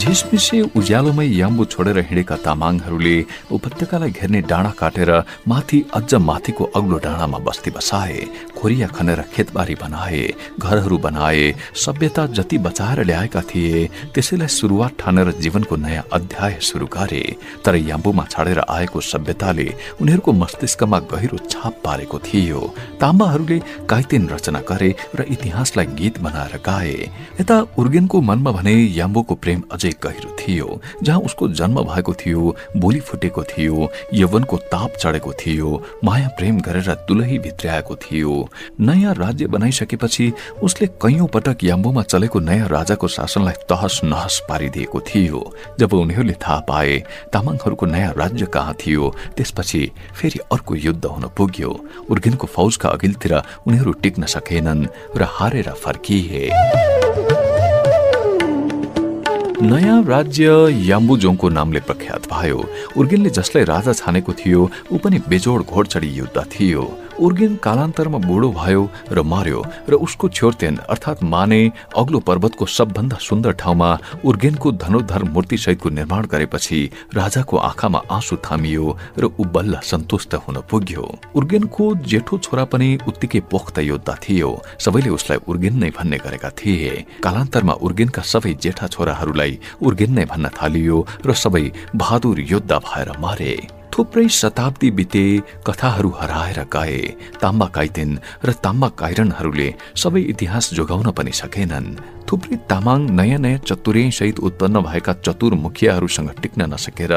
झिसमिसे 0.02 0.60
उज्यालोमै 0.78 1.26
याम्बु 1.38 1.64
छोडेर 1.72 1.98
हिँडेका 2.08 2.36
तामाङहरूले 2.44 3.16
उपत्यकालाई 3.54 4.10
घेर्ने 4.18 4.40
डाँडा 4.50 4.72
काटेर 4.80 5.10
माथि 5.46 5.78
अझ 5.94 6.10
माथिको 6.28 6.64
अग्लो 6.74 6.98
डाँडामा 7.06 7.38
बस्ती 7.46 7.70
बसाए। 7.76 8.20
खोरिया 8.62 8.86
खनेर 8.88 9.20
खेतबारी 9.34 9.74
बनाए 9.74 10.22
घरहरू 10.58 10.96
बनाए 10.98 11.54
सभ्यता 11.76 12.26
जति 12.38 12.58
बचाएर 12.62 13.02
ल्याएका 13.04 13.40
थिए 13.50 13.86
त्यसैलाई 14.14 14.48
सुरुवात 14.48 14.92
ठानेर 15.00 15.30
जीवनको 15.42 15.76
नयाँ 15.76 16.04
अध्याय 16.12 16.58
सुरु 16.62 16.86
गरे। 16.86 17.22
तर 17.64 17.76
याम्बुमा 17.76 18.24
छाडेर 18.30 18.58
आएको 18.60 19.00
सभ्यताले 19.02 19.66
उनीहरूको 20.00 20.32
मस्तिष्कमा 20.32 20.98
गहिरो 21.10 21.38
छाप 21.50 21.80
पारेको 21.84 22.18
थियो। 22.20 22.60
ताम्बाहरूले 23.00 23.58
काइतेन 23.90 24.28
रचना 24.30 24.60
गरे 24.70 24.94
र 25.16 25.26
इतिहासलाई 25.26 25.86
गीत 25.98 26.20
बनाएर 26.22 26.54
गाए। 26.62 26.94
यता 27.40 27.58
उर्गेनको 27.74 28.20
मनमा 28.20 28.50
भने 28.52 28.74
याम्बुको 28.94 29.34
प्रेम 29.42 29.62
अझै 29.72 29.92
गहिरो 30.06 30.30
थियो। 30.38 30.80
जहाँ 31.02 31.18
उसको 31.26 31.48
जन्म 31.58 31.82
भएको 31.90 32.14
थियो 32.14 32.54
बोली 32.78 33.00
फुटेको 33.02 33.42
थियो 33.50 33.90
यवनको 34.14 34.56
ताप 34.70 34.96
चढेको 35.02 35.32
थियो 35.42 35.68
माया 36.04 36.28
प्रेम 36.38 36.60
गरेर 36.62 36.94
दुलही 37.08 37.38
भित्र्याएको 37.42 37.96
थियो। 37.98 38.48
नयाँ 38.80 39.14
राज्य 39.14 39.46
बनाइसकेपछि 39.46 40.32
उसले 40.62 40.86
कैयौं 41.02 41.26
पटक 41.26 41.64
याम्बोमा 41.64 42.02
चलेको 42.02 42.40
नयाँ 42.40 42.68
राजाको 42.68 43.08
शासनलाई 43.08 43.54
तहस 43.70 44.00
नहस 44.04 44.40
पारिदिएको 44.48 45.00
थियो। 45.00 45.40
जब 45.80 45.92
उनीहरूले 45.92 46.34
थाहा 46.42 46.58
पाए 46.68 46.98
तामाङहरूको 47.32 47.86
नयाँ 47.86 48.12
राज्य 48.16 48.46
कहाँ 48.46 48.74
थियो 48.80 49.14
त्यसपछि 49.36 49.82
फेरि 50.14 50.38
अर्को 50.52 50.74
युद्ध 50.76 51.04
हुन 51.04 51.28
पुग्यो। 51.36 51.70
उर्गिनको 52.10 52.46
फौजका 52.46 52.88
अघिल्तिर 52.88 53.34
उनीहरू 53.66 53.92
टिक्न 54.02 54.26
सकेनन् 54.26 54.86
र 55.16 55.22
हारेर 55.30 55.70
फर्किए। 55.82 56.50
नयाँ 59.62 60.02
राज्य 60.04 60.46
याम्बुजोङको 60.86 61.48
नामले 61.48 61.80
प्रख्यात 61.80 62.26
भयो। 62.26 62.58
उर्गेनले 62.98 63.30
जसलाई 63.30 63.64
राजा 63.64 63.92
छानेको 63.92 64.32
थियो 64.34 64.60
ऊ 64.92 64.98
पनि 64.98 65.18
बेजोड 65.28 65.62
घोडचडी 65.62 66.10
युद्ध 66.18 66.38
थियो। 66.50 66.82
उर्गेन 67.20 67.56
कालान्तरमा 67.62 68.18
बुढो 68.18 68.50
भयो 68.52 68.82
र 69.12 69.22
मर्यो 69.22 69.60
र 69.88 69.94
उसको 70.04 70.28
छ्योर्तेन 70.28 70.76
अर्थात् 70.88 71.22
माने 71.24 71.60
अग्लो 71.96 72.20
पर्वतको 72.20 72.66
सबभन्दा 72.66 73.16
सुन्दर 73.20 73.52
ठाउँमा 73.62 73.90
उर्गेनको 74.24 74.72
धनुर्धर 74.72 75.22
मूर्ति 75.24 75.56
सहितको 75.58 75.88
निर्माण 75.90 76.26
गरेपछि 76.26 76.80
राजाको 77.14 77.56
आँखामा 77.58 78.00
आँसु 78.10 78.36
थामियो 78.46 78.96
र 79.18 79.24
ऊ 79.38 79.44
बल्ल 79.54 79.80
सन्तुष्ट 79.82 80.34
हुन 80.44 80.60
पुग्यो। 80.70 81.04
उर्गेनको 81.36 81.84
जेठो 82.06 82.38
छोरा 82.38 82.64
पनि 82.64 82.88
उत्तिकै 83.08 83.40
पोख्त 83.50 83.78
योद्धा 83.80 84.14
थियो। 84.22 84.50
सबैले 84.78 85.10
उसलाई 85.10 85.38
उर्गेन 85.48 85.78
नै 85.78 85.90
भन्ने 85.90 86.18
गरेका 86.18 86.50
थिए। 86.58 87.04
कालान्तरमा 87.24 87.74
उर्गेनका 87.84 88.22
सबै 88.22 88.54
जेठा 88.62 88.86
छोराहरूलाई 88.86 89.58
उर्गेन 89.82 90.12
नै 90.18 90.24
भन्न 90.24 90.48
थालियो 90.56 91.06
र 91.26 91.32
सबै 91.34 91.64
बहादुर 91.94 92.40
योद्धा 92.40 92.78
भएर 92.78 93.12
मारे। 93.20 93.81
थुप्रै 93.92 94.28
शताब्दी 94.32 94.90
बिते 94.98 95.24
कथाहरू 95.66 96.10
हराएर 96.20 96.60
गए 96.74 97.00
ताम्बा 97.42 97.66
काइतेन 97.76 98.10
र 98.44 98.52
ताम्बा 98.64 98.88
काइरनहरूले 99.00 99.68
सबै 100.02 100.22
इतिहास 100.32 100.72
जोगाउन 100.74 101.10
पनि 101.12 101.32
सकेनन्। 101.42 101.88
थुप्रै 102.28 102.56
तामाङ 102.70 103.00
नयाँ 103.18 103.38
नयाँ 103.38 103.60
सहित 104.12 104.38
उत्पन्न 104.40 104.80
भएका 104.82 105.12
चतुर 105.24 105.54
मुखियाहरूसँग 105.54 106.30
टिक्न 106.42 106.62
नसकेर 106.72 107.12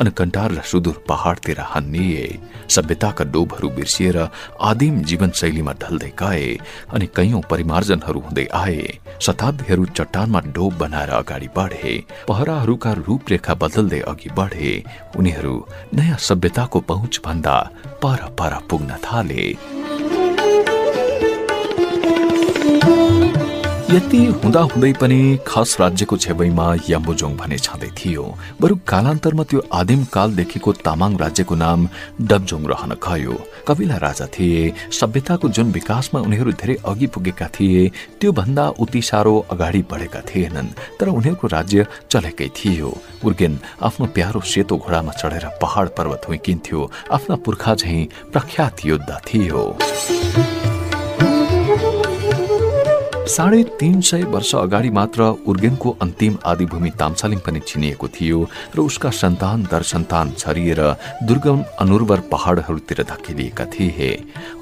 अनकन्टार 0.00 0.50
र 0.52 0.60
सुदूर 0.62 0.96
पहाडतिर 1.08 1.60
हन्निए। 1.72 2.26
सभ्यताका 2.68 3.24
डोबहरू 3.34 3.68
बिर्सिएर 3.76 4.18
आदिम 4.60 4.94
जीवनशैलीमा 5.08 5.72
ढल्दै 5.82 6.12
गए 6.18 6.46
अनि 6.94 7.06
कैयौं 7.16 7.42
परिमार्जनहरू 7.50 8.20
हुँदै 8.20 8.46
आए। 8.54 8.82
शताब्दीहरू 9.22 9.84
चट्टानमा 9.96 10.40
डोब 10.56 10.72
बनाएर 10.78 11.10
अगाडि 11.20 11.48
बढे। 11.56 11.94
पहराहरूका 12.28 12.92
रूपरेखा 13.06 13.54
बदल्दै 13.62 14.00
अघि 14.10 14.30
बढे। 14.38 14.72
उनीहरू 15.16 15.54
नयाँ 15.94 16.18
सभ्यताको 16.28 16.80
पहुँच 16.90 17.20
भन्दा 17.24 17.56
पर 18.02 18.18
पर 18.38 18.52
पुग्न 18.70 18.90
थाले। 19.04 19.44
यति 23.86 24.18
हुँदा 24.42 24.60
हुँदै 24.60 24.92
पनि 25.00 25.38
खास 25.46 25.76
राज्यको 25.80 26.16
छेवैमा 26.18 26.66
याम्बुजोङ 26.88 27.36
भने 27.36 27.58
छँदै 27.58 27.90
थियो। 27.94 28.24
बरु 28.60 28.76
कालान्तरमा 28.82 29.44
त्यो 29.46 29.60
आदिम 29.72 30.02
कालदेखिको 30.10 30.72
तामाङ 30.82 31.16
राज्यको 31.16 31.54
नाम 31.54 31.86
डबजोङ 32.20 32.62
रहन 32.66 32.92
गयो। 32.98 33.34
कविला 33.68 33.96
राजा 33.96 34.26
थिए 34.34 34.90
सभ्यताको 34.90 35.48
जुन 35.48 35.70
विकासमा 35.70 36.20
उनीहरू 36.20 36.52
धेरै 36.58 36.76
अघि 36.82 37.06
पुगेका 37.14 37.46
थिए 37.54 37.88
त्यो 38.20 38.32
भन्दा 38.32 38.64
उति 38.82 39.02
साह्रो 39.02 39.34
अगाडि 39.54 39.82
बढेका 39.90 40.20
थिएनन् 40.28 40.74
तर 40.98 41.06
उनीहरूको 41.08 41.46
राज्य 41.46 41.86
चलेकै 42.10 42.48
थियो। 42.58 42.90
उर्गेन 43.22 43.58
आफ्नो 43.86 44.06
प्यारो 44.18 44.40
सेतो 44.52 44.82
घोडामा 44.82 45.12
चढेर 45.22 45.46
पहाड 45.62 45.86
पर्वत 45.96 46.28
हुइकिन्थ्यो 46.28 46.90
आफ्ना 47.14 47.36
पुर्खा 47.38 47.74
झैं 47.76 48.06
प्रख्यात 48.34 48.84
योद्धा 48.86 49.20
थियो। 49.30 49.62
साढे 53.26 53.62
तीन 53.80 54.00
सय 54.00 54.22
वर्ष 54.24 54.54
अगाडि 54.54 54.90
मात्र 54.90 55.22
उर्गेनको 55.46 55.90
अन्तिम 56.02 56.36
आदिभूमि 56.46 56.90
तामसालिङ 56.90 57.38
पनि 57.38 57.60
चिनिएको 57.60 58.08
थियो 58.08 58.38
र 58.76 58.80
उसका 58.80 59.10
सन्तान 59.10 59.62
दर 59.62 59.82
सन्तान 59.82 60.30
छरिएर 60.38 60.80
दुर्गम 61.26 61.64
अनुर्वर 61.80 62.20
पहाडहरूतिर 62.32 63.02
धकेलिएका 63.02 63.64
थिए। 63.66 64.10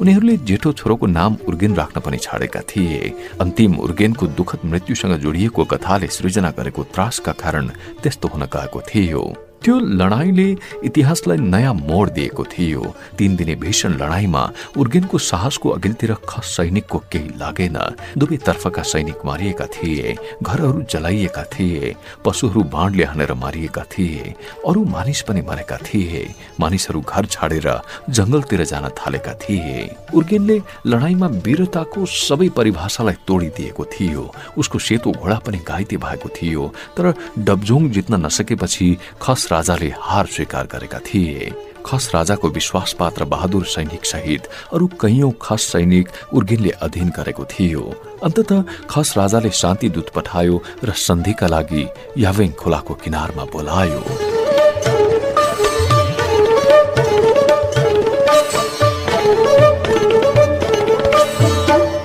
उनीहरूले 0.00 0.36
जेठो 0.48 0.72
छोरोको 0.72 1.06
नाम 1.06 1.36
उर्गेन 1.46 1.74
राख्न 1.76 2.00
पनि 2.00 2.16
छाडेका 2.16 2.60
थिए। 2.64 3.12
अन्तिम 3.40 3.76
उर्गेनको 3.76 4.26
दुखद 4.32 4.64
मृत्युसँग 4.64 5.18
जोडिएको 5.20 5.64
कथाले 5.64 6.06
सृजना 6.08 6.50
गरेको 6.56 6.82
त्रासका 6.94 7.32
कारण 7.36 7.68
त्यस्तो 8.02 8.28
हुन 8.28 8.44
गएको 8.48 8.80
थियो। 8.80 9.43
त्यो 9.64 9.78
लडाईँले 9.80 10.48
इतिहासलाई 10.84 11.38
नयाँ 11.40 11.72
मोड 11.74 12.10
दिएको 12.12 12.44
थियो। 12.52 12.82
तीन 13.18 13.36
दिने 13.36 13.54
भीषण 13.56 13.92
लडाईँमा 13.96 14.42
उर्गेनको 14.76 15.18
साहसको 15.18 15.68
अघिल्तिर 15.70 16.12
खस 16.28 16.46
सैनिकको 16.56 16.98
केही 17.08 17.28
लागेन। 17.40 17.78
दुवै 18.18 18.36
तर्फका 18.44 18.82
सैनिक 18.84 19.24
मारिएका 19.24 19.66
थिए 19.72 20.14
घरहरू 20.44 20.82
जलाइएका 20.92 21.44
थिए 21.48 21.94
पशुहरू 22.24 22.62
बाणले 22.68 23.04
हानेर 23.04 23.32
मारिएका 23.34 23.82
थिए 23.88 24.34
अरू 24.68 24.84
मानिस 24.84 25.22
पनि 25.24 25.40
मरेका 25.48 25.76
थिए 25.80 26.22
मानिसहरू 26.60 27.00
घर 27.00 27.24
छाडेर 27.26 27.68
जंगलतिर 28.10 28.64
जान 28.64 28.88
थालेका 29.00 29.32
थिए। 29.40 29.88
उर्गेनले 30.12 30.60
लडाईँमा 30.86 31.26
वीरताको 31.40 32.04
सबै 32.04 32.48
परिभाषालाई 32.52 33.16
तोडिदिएको 33.24 33.84
थियो। 33.86 34.28
उसको 34.60 34.78
सेतो 34.78 35.12
घोडा 35.12 35.38
पनि 35.40 35.58
घाइते 35.64 35.96
भएको 35.96 36.28
थियो 36.36 36.68
तर 36.96 37.12
डबजोङ 37.38 37.88
जित्न 37.96 38.20
नसकेपछि 38.26 38.96
खस 39.22 39.52
राजाले 39.54 39.90
हार 40.00 40.26
स्वीकार 40.26 40.66
गरेका 40.66 40.98
थिए। 41.06 41.52
खस 41.86 42.10
राजाको 42.14 42.48
विश्वासपात्र 42.50 43.24
बहादुर 43.32 43.64
सैनिक 43.66 44.04
सहित 44.06 44.48
अरू 44.74 44.86
कैयौं 45.00 45.30
खस 45.42 45.62
सैनिक 45.72 46.08
उर्गिनले 46.32 46.70
अधीन 46.82 47.08
गरेको 47.16 47.44
थियो। 47.44 47.82
अन्तत 48.24 48.52
खस 48.90 49.14
राजाले 49.16 49.50
शान्ति 49.54 49.88
दूत 49.94 50.08
पठायो 50.16 50.62
र 50.84 50.92
सन्धिका 50.98 51.46
लागि 51.46 51.86
यावेङ 52.18 52.50
खोलाको 52.60 52.94
किनारमा 53.04 53.44
बोलायो। 53.52 54.02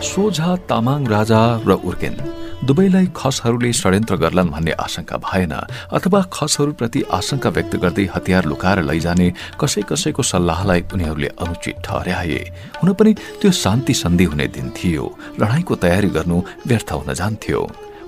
सोझा 0.10 0.56
तामाङ 0.70 1.08
राजा 1.08 1.42
र 1.68 1.72
उर्गेन 1.88 2.16
दुवैलाई 2.70 3.08
खसहरूले 3.18 3.72
षड्यन्त्र 3.74 4.16
गर्लान् 4.22 4.50
भन्ने 4.54 4.72
आशंका 4.78 5.18
भएन 5.26 5.54
अथवा 5.98 6.22
खसहरूप्रति 6.30 7.02
आशंका 7.18 7.50
व्यक्त 7.50 7.76
गर्दै 7.82 8.06
हतियार 8.16 8.46
लुकाएर 8.46 8.80
लैजाने 8.86 9.28
कसै 9.62 9.82
कसैको 9.90 10.24
सल्लाहलाई 10.32 10.82
उनीहरूले 10.94 11.30
अनुचित 11.42 11.82
ठहर्याए 11.82 12.42
हुन 12.78 12.94
पनि 12.94 13.14
त्यो 13.42 13.52
शान्ति 13.64 13.94
सन्धि 13.94 14.26
हुने 14.30 14.48
दिन 14.54 14.70
थियो। 14.78 15.06
लडाईँको 15.42 15.76
तयारी 15.82 16.10
गर्नु 16.14 16.38
व्यर्थ 16.70 16.92
हुन 16.94 17.10
जान्थ्यो। 17.18 17.62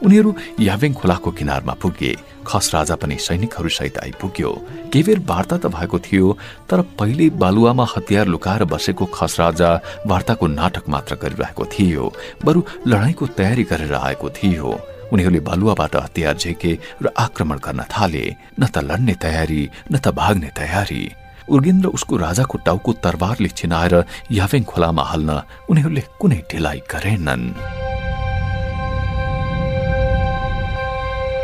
उनीहरू 0.05 0.29
यावेङ 0.61 0.93
खोलाको 0.93 1.31
किनारमा 1.37 1.73
पुगे। 1.81 2.13
खस 2.47 2.71
राजा 2.73 2.95
पनि 2.95 3.15
सैनिकहरूसहित 3.17 3.97
आइपुग्यो। 3.97 4.51
केही 4.91 5.03
बेर 5.03 5.19
वार्ता 5.29 5.57
त 5.57 5.65
भएको 5.71 5.99
थियो 5.99 6.27
तर 6.69 6.81
पहिले 6.99 7.29
बालुवामा 7.41 7.85
हतियार 7.95 8.27
लुकाएर 8.27 8.63
बसेको 8.65 9.05
खस 9.13 9.39
राजा 9.39 9.69
वार्ताको 10.07 10.47
नाटक 10.47 10.89
मात्र 10.89 11.15
गरिरहेको 11.23 11.65
थियो 11.73 12.13
बरु 12.45 12.59
लडाईँको 12.87 13.25
तयारी 13.37 13.63
गरेर 13.71 13.93
आएको 13.93 14.29
थियो। 14.29 14.69
उनीहरूले 15.11 15.39
बालुवाबाट 15.43 15.95
हतियार 15.95 16.35
झेके 16.37 16.71
र 17.03 17.13
आक्रमण 17.17 17.57
गर्न 17.65 17.81
थाले 17.91 18.25
न 18.59 18.67
त 18.67 18.77
लड्ने 18.89 19.15
तयारी 19.19 19.61
न 19.91 19.97
त 19.99 20.15
भाग्ने 20.15 20.49
तयारी। 20.55 21.03
उर्गेन्द्र 21.51 21.87
उसको 21.91 22.17
राजाको 22.17 22.57
टाउको 22.65 22.91
तरबारले 23.03 23.49
छिनाएर 23.51 23.95
यावेङ 24.31 24.63
खोलामा 24.63 25.03
हाल्न 25.03 25.29
उनीहरूले 25.69 26.03
कुनै 26.19 26.39
ढिलाइ 26.47 26.79
गरेनन्। 26.87 27.90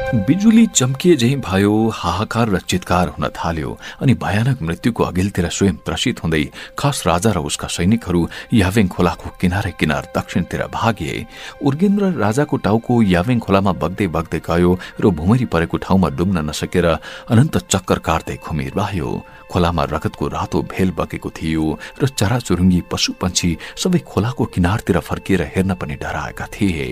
बिजुली 0.07 0.65
चम्किए 0.71 1.15
झै 1.15 1.35
भयो 1.43 1.71
हाहाकार 1.93 2.49
र 2.49 2.59
चितकार 2.63 3.07
हुन 3.15 3.27
थाल्यो 3.35 3.71
अनि 4.01 4.13
भयानक 4.23 4.61
मृत्युको 4.63 5.03
अघिल्तिर 5.03 5.47
स्वयं 5.51 5.75
त्रसित 5.83 6.23
हुँदै 6.23 6.43
खास 6.79 7.03
राजा 7.07 7.31
र 7.35 7.43
उसका 7.43 7.67
सैनिकहरू 7.67 8.21
यावेङ 8.53 8.87
खोलाको 8.87 9.29
किनारै 9.41 9.71
किनार 9.75 10.07
दक्षिणतिर 10.15 10.63
भागे 10.71 11.11
उर्गेन्द्र 11.59 12.11
राजाको 12.23 12.57
टाउको 12.63 13.01
यावेङ 13.03 13.39
खोलामा 13.43 13.71
बग्दै 13.83 14.07
बग्दै 14.15 14.39
गयो 14.47 14.71
र 15.03 15.11
भुमरी 15.11 15.45
परेको 15.51 15.77
ठाउँमा 15.83 16.09
डुब्न 16.15 16.37
नसकेर 16.49 16.87
अनन्त 17.27 17.57
चक्कर 17.67 17.99
काट्दै 18.07 18.37
घुमिरह्यो। 18.47 19.11
खोलामा 19.51 19.83
रगतको 19.93 20.27
रातो 20.27 20.61
भेल 20.71 20.91
बगेको 20.97 21.29
थियो 21.29 21.65
र 22.01 22.07
चराचुरुङ्गी 22.09 22.81
पशु 22.91 23.13
पन्छी 23.21 23.49
सबै 23.77 23.99
खोलाको 24.03 24.45
किनारतिर 24.53 24.99
फर्किएर 24.99 25.41
हेर्न 25.53 25.73
पनि 25.79 25.95
डराएका 26.03 26.45
थिए। 26.53 26.87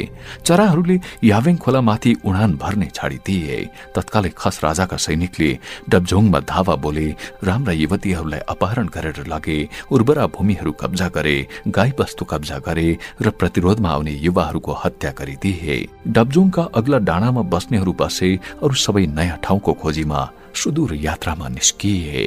चराहरूले 0.45 0.97
यावेङ 1.23 1.55
खोलामाथि 1.57 2.11
उडान 2.25 2.51
भर्ने 2.61 2.87
छाडिदिए 2.95 3.57
तत्कालै 3.95 4.31
खस 4.37 4.55
राजाका 4.63 4.97
सैनिकले 4.97 5.49
डबझोङमा 5.89 6.39
धावा 6.51 6.75
बोले 6.83 7.07
राम्रा 7.43 7.73
युवतीहरूलाई 7.73 8.41
अपहरण 8.53 8.87
गरेर 8.95 9.19
लगे 9.27 9.57
उर्वरा 9.91 10.25
भूमिहरू 10.35 10.71
कब्जा 10.81 11.07
गरे 11.15 11.37
गाई 11.67 11.91
वस्तु 11.99 12.25
कब्जा 12.25 12.57
गरे 12.67 12.87
र 13.21 13.29
प्रतिरोधमा 13.39 13.89
आउने 13.89 14.13
युवाहरूको 14.27 14.71
हत्या 14.83 15.11
गरिदिए। 15.19 15.77
डबजोङका 16.07 16.63
अग्ला 16.75 16.97
डाँडामा 17.09 17.41
बस्नेहरू 17.53 17.93
बसे 17.99 18.29
अरू 18.63 18.75
सबै 18.75 19.05
नयाँ 19.17 19.37
ठाउँको 19.43 19.73
खोजीमा 19.81 20.21
सुदूर 20.55 20.95
यात्रामा 20.95 21.47
निस्किए 21.49 22.23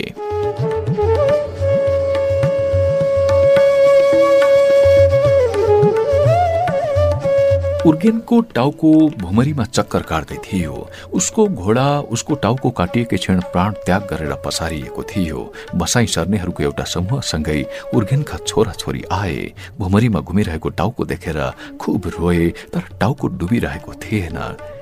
उर्गेनको 7.87 8.41
टाउको 8.53 8.91
भुमरीमा 9.19 9.65
चक्कर 9.65 10.03
काट्दै 10.03 10.37
थियो 10.45 10.75
उसको 11.19 11.47
घोडा 11.47 11.87
उसको 12.15 12.35
टाउको 12.45 12.71
काटिएकै 12.79 13.17
क्षण 13.17 13.41
प्राण 13.53 13.73
त्याग 13.87 14.03
गरेर 14.11 14.33
पसारिएको 14.45 15.03
थियो 15.11 15.41
बसाई 15.75 16.07
सर्नेहरूको 16.07 16.63
एउटा 16.63 16.85
समूहसँगै 16.85 17.61
उर्गेनका 17.95 18.37
छोरा 18.47 18.73
छोरी 18.73 19.03
आए। 19.11 19.39
भुमरीमा 19.79 20.21
घुमिरहेको 20.21 20.69
टाउको 20.81 21.05
देखेर 21.05 21.41
खुब 21.81 22.11
रोए 22.19 22.49
तर 22.75 22.83
टाउको 23.01 23.27
डुबिरहेको 23.39 23.93
थिएन। 24.05 24.39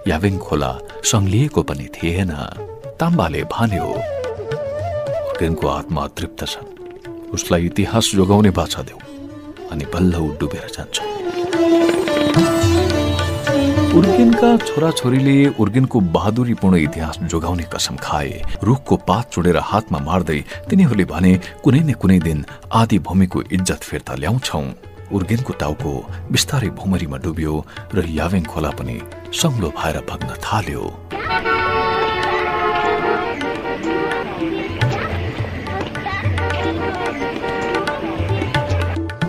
यावेङ 0.09 0.39
खोला 0.39 0.73
सङ्लिएको 1.05 1.63
पनि 1.63 1.87
थिएन। 1.95 2.33
ताम्बाले 3.01 3.43
भन्यो 3.53 3.87
उर्गेनको 5.29 5.67
आत्मा 5.69 6.07
तृप्त 6.17 6.41
छ 6.47 6.55
उसलाई 7.37 7.67
इतिहास 7.67 8.11
जोगाउने 8.15 8.51
बाछा 8.59 8.83
देऊ 8.89 9.01
अनि 9.73 9.85
बल्ल 9.93 10.15
डुबेर 10.41 10.69
जान्छ। 10.77 10.97
उर्गेनका 13.97 14.51
छोराछोरीले 14.65 15.37
उर्गेनको 15.61 16.01
बहादुरीपूर्ण 16.17 16.77
इतिहास 16.79 17.19
जोगाउने 17.33 17.65
कसम 17.75 17.97
खाए 18.01 18.43
रुखको 18.65 18.97
पात 19.09 19.25
चुडेर 19.33 19.59
हातमा 19.71 19.99
मार्दै 20.09 20.41
तिनीहरूले 20.69 21.05
भने 21.13 21.33
कुनै 21.65 21.81
न 21.81 21.93
कुनै 22.01 22.19
दिन 22.27 22.45
आदि 22.81 22.99
भूमिको 23.07 23.39
इज्जत 23.57 23.83
फिर्ता 23.89 24.15
ल्याउँछौ। 24.21 24.63
उर्गेनको 25.17 25.53
टाउको 25.63 25.91
बिस्तारै 26.33 26.71
भुमरीमा 26.79 27.19
डुब्यो 27.25 27.55
र 27.95 27.99
यावेङ 28.19 28.45
खोला 28.53 28.71
पनि 28.79 28.97
सङ्लो 29.41 29.69
भएर 29.79 29.97
भग्न 30.09 30.31
थाल्यो। 30.45 30.85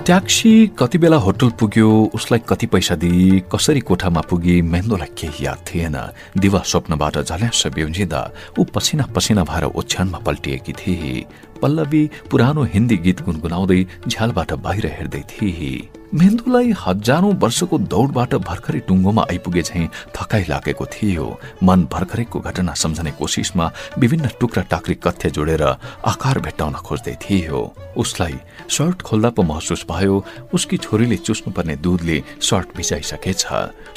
ट्याक्सी 0.07 0.71
कति 0.79 0.97
बेला 0.97 1.17
होटल 1.17 1.49
पुग्यो 1.59 2.11
उसलाई 2.15 2.39
कति 2.49 2.65
पैसा 2.65 2.95
दिए 2.95 3.39
कसरी 3.51 3.79
कोठामा 3.79 4.21
पुगे 4.21 4.61
मेन्दोलाई 4.61 5.11
केही 5.19 5.45
याद 5.45 5.59
थिएन। 5.67 5.97
दिवा 6.37 6.61
स्वप्नबाट 6.65 7.17
झल्यास 7.27 7.63
ब्युजिँदा 7.75 8.21
ऊ 8.59 8.63
पसिना 8.63 9.03
पसिना 9.15 9.43
भएर 9.43 9.63
ओछ्यानमा 9.63 10.17
पल्टिएकी 10.17 10.73
थिए 10.73 11.25
पल्लवी 11.61 12.03
पुरानो 12.31 12.63
हिन्दी 12.73 12.97
गीत 13.05 13.21
गुनगुनाउँदै 13.25 13.79
झ्यालबाट 14.07 14.53
बाहिर 14.65 14.85
हेर्दै 14.97 15.23
थिए। 15.31 15.89
मेन्दुलाई 16.07 16.71
हजारौं 16.79 17.33
वर्षको 17.35 17.77
दौडबाट 17.91 18.33
भर्खरै 18.47 18.79
टुङ्गोमा 18.87 19.23
आइपुगे 19.29 19.61
झैँ 19.61 19.87
थकाइ 20.15 20.43
लागेको 20.49 20.85
थियो। 20.87 21.25
मन 21.67 21.79
भर्खरैको 21.91 22.39
घटना 22.39 22.73
सम्झने 22.73 23.11
कोसिसमा 23.19 23.65
विभिन्न 23.99 24.29
टुक्रा 24.39 24.63
टाक्री 24.71 24.95
कथ्य 25.03 25.29
जोडेर 25.35 25.63
आकार 25.63 26.39
भेट्टाउन 26.39 26.73
खोज्दै 26.87 27.15
थियो। 27.19 27.59
उसलाई 27.97 28.35
सर्ट 28.71 29.01
खोल्दा 29.03 29.29
पो 29.35 29.43
महसुस 29.43 29.83
भयो 29.91 30.15
उसकी 30.55 30.77
छोरीले 30.77 31.17
चुस्नुपर्ने 31.27 31.75
दुधले 31.83 32.17
सर्ट 32.39 32.67
भिजाइसकेछ 32.77 33.45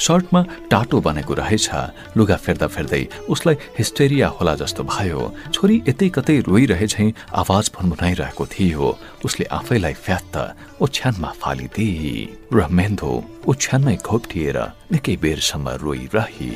सर्टमा 0.03 0.41
टाटो 0.71 1.01
बनेको 1.07 1.33
रहेछ। 1.39 1.69
लुगा 2.17 2.35
फेर्दा 2.35 2.67
फेर्दै 2.67 3.03
उसलाई 3.31 3.55
हिस्टेरिया 3.79 4.27
होला 4.35 4.55
जस्तो 4.59 4.83
भयो। 4.83 5.21
छोरी 5.53 5.81
यतै 5.87 6.09
कतै 6.11 6.39
रोइरहे 6.43 6.87
झैँ 6.87 7.09
आवाज 7.51 7.71
भनभनाइरहेको 7.75 8.45
थियो। 8.47 8.87
उसले 9.27 9.45
आफैलाई 9.51 9.93
फ्यात्त 10.05 10.35
ओछ्यानमा 10.79 11.31
फालिदिए 11.35 12.47
र 12.47 12.59
मेन्दो 12.71 13.11
ओछ्यानमै 13.43 13.95
घोप्टिएर 14.07 14.57
निकै 14.91 15.15
बेरसम्म 15.19 15.67
रोइरहे। 15.83 16.51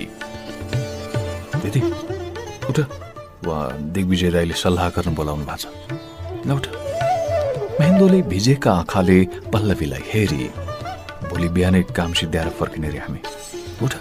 उठ। 2.69 2.77
वा 3.43 3.57
दिग्विजय 3.91 4.29
राईले 4.35 4.55
सल्लाह 4.55 4.87
गर्न 4.95 5.11
बोलाउनु 5.19 5.43
भएको 5.43 5.59
छ। 5.59 6.47
उठ। 6.55 6.65
मेन्दोले 7.79 8.19
भिजेका 8.31 8.71
आँखाले 8.79 9.19
पल्लवीलाई 9.51 10.03
हेरी। 10.11 10.43
भोलि 11.27 11.47
बिहानै 11.55 11.81
काम 11.91 12.11
सिद्ध्याएर 12.15 12.49
फर्किने 12.55 12.89
रे 12.95 12.99
हामी। 13.03 13.19
उठ। 13.83 13.93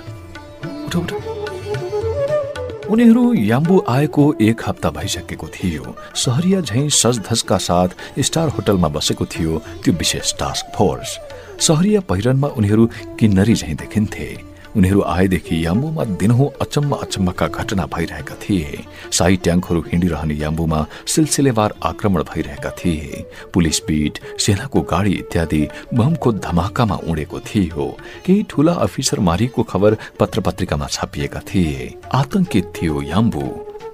उठ 0.87 0.95
उठ। 0.95 1.11
उनीहरू 2.91 3.33
याम्बु 3.35 3.81
आएको 3.89 4.23
एक 4.41 4.63
हप्ता 4.67 4.91
भइसकेको 4.91 5.47
थियो। 5.49 5.95
सहरिया 6.15 6.61
झैं 6.61 6.89
सजधजका 6.89 7.57
साथ 7.59 7.89
स्टार 8.21 8.49
होटलमा 8.49 8.89
बसेको 8.89 9.25
थियो 9.27 9.59
त्यो 9.85 9.95
विशेष 9.95 10.33
टास्क 10.35 10.75
फोर्स 10.77 11.19
सहरिया 11.61 12.01
पहिरनमा 12.01 12.49
उनीहरू 12.49 12.87
किन्नरी 13.19 13.55
झैं 13.55 13.77
देखिन्थे। 13.77 14.29
उनीहरू 14.77 15.03
आएदेखि 15.03 15.67
याम्बुमा 15.67 16.05
दिनहुँ 16.05 16.51
अचम्म 16.61 16.93
अचम्मका 16.95 17.47
घटना 17.49 17.87
भइरहेका 17.87 18.35
थिए। 18.35 18.85
साई 19.11 19.37
ट्याङ्कहरू 19.37 19.81
हिँडिरहने 19.81 20.35
याम्बुमा 20.35 20.87
सिलसिलेवार 21.07 21.75
आक्रमण 21.83 22.23
भइरहेका 22.23 22.71
थिए। 22.71 23.25
पुलिस 23.55 23.81
बीट 23.87 24.19
सेनाको 24.41 24.81
गाडी 24.83 25.13
इत्यादि 25.13 25.69
बमको 25.95 26.33
धमाकामा 26.33 26.97
उडेको 27.09 27.41
थियो। 27.41 27.87
केही 28.27 28.43
ठूला 28.51 28.73
अफिसर 28.73 29.21
मारिएको 29.21 29.63
खबर 29.63 29.97
पत्र 30.21 30.41
पत्रिकामा 30.41 30.87
छापिएका 30.87 31.41
थिए। 31.41 31.95
आतंकित 32.13 32.73
थियो 32.77 33.03
याम्बु। 33.03 33.43